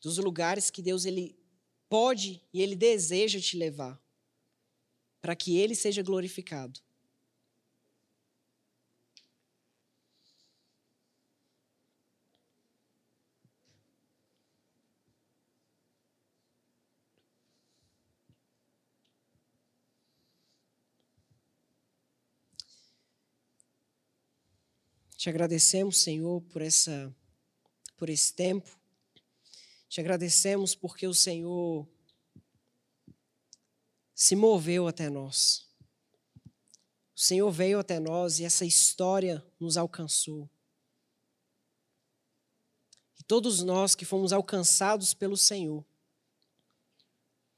dos 0.00 0.18
lugares 0.18 0.70
que 0.70 0.82
Deus 0.82 1.04
ele 1.04 1.38
pode 1.88 2.42
e 2.52 2.62
ele 2.62 2.74
deseja 2.74 3.40
te 3.40 3.56
levar 3.56 4.00
para 5.20 5.36
que 5.36 5.58
ele 5.58 5.74
seja 5.74 6.02
glorificado. 6.02 6.80
Te 25.20 25.28
agradecemos, 25.28 25.98
Senhor, 25.98 26.40
por 26.44 26.62
essa 26.62 27.14
por 27.98 28.08
esse 28.08 28.32
tempo. 28.32 28.74
Te 29.86 30.00
agradecemos 30.00 30.74
porque 30.74 31.06
o 31.06 31.12
Senhor 31.12 31.86
se 34.14 34.34
moveu 34.34 34.88
até 34.88 35.10
nós. 35.10 35.68
O 37.14 37.20
Senhor 37.20 37.50
veio 37.50 37.78
até 37.78 38.00
nós 38.00 38.40
e 38.40 38.46
essa 38.46 38.64
história 38.64 39.46
nos 39.60 39.76
alcançou. 39.76 40.48
E 43.18 43.22
todos 43.22 43.62
nós 43.62 43.94
que 43.94 44.06
fomos 44.06 44.32
alcançados 44.32 45.12
pelo 45.12 45.36
Senhor, 45.36 45.84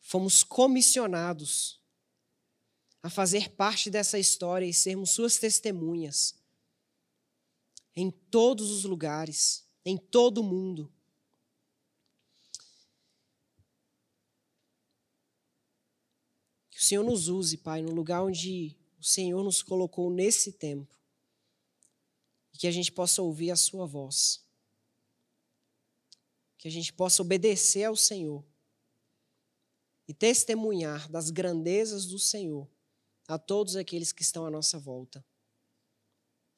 fomos 0.01 0.43
comissionados 0.43 1.81
a 3.01 3.09
fazer 3.09 3.51
parte 3.51 3.89
dessa 3.89 4.19
história 4.19 4.67
e 4.67 4.75
sermos 4.75 5.11
suas 5.11 5.37
testemunhas 5.37 6.42
em 7.95 8.11
todos 8.11 8.71
os 8.71 8.85
lugares, 8.85 9.67
em 9.85 9.97
todo 9.97 10.39
o 10.39 10.45
mundo. 10.45 10.93
Que 16.71 16.79
o 16.79 16.83
Senhor 16.83 17.05
nos 17.05 17.29
use, 17.29 17.59
Pai, 17.59 17.83
no 17.83 17.93
lugar 17.93 18.23
onde 18.23 18.77
o 18.99 19.05
Senhor 19.05 19.43
nos 19.43 19.63
colocou 19.63 20.11
nesse 20.11 20.53
tempo. 20.53 20.97
E 22.53 22.59
que 22.59 22.67
a 22.67 22.71
gente 22.71 22.91
possa 22.91 23.21
ouvir 23.21 23.51
a 23.51 23.57
Sua 23.57 23.87
voz. 23.87 24.45
Que 26.57 26.69
a 26.69 26.71
gente 26.71 26.93
possa 26.93 27.21
obedecer 27.23 27.85
ao 27.85 27.97
Senhor. 27.97 28.45
E 30.09 30.15
testemunhar 30.15 31.11
das 31.11 31.31
grandezas 31.31 32.07
do 32.07 32.19
Senhor 32.19 32.69
a 33.29 33.39
todos 33.39 33.77
aqueles 33.77 34.13
que 34.13 34.23
estão 34.23 34.45
à 34.45 34.51
nossa 34.51 34.79
volta. 34.79 35.25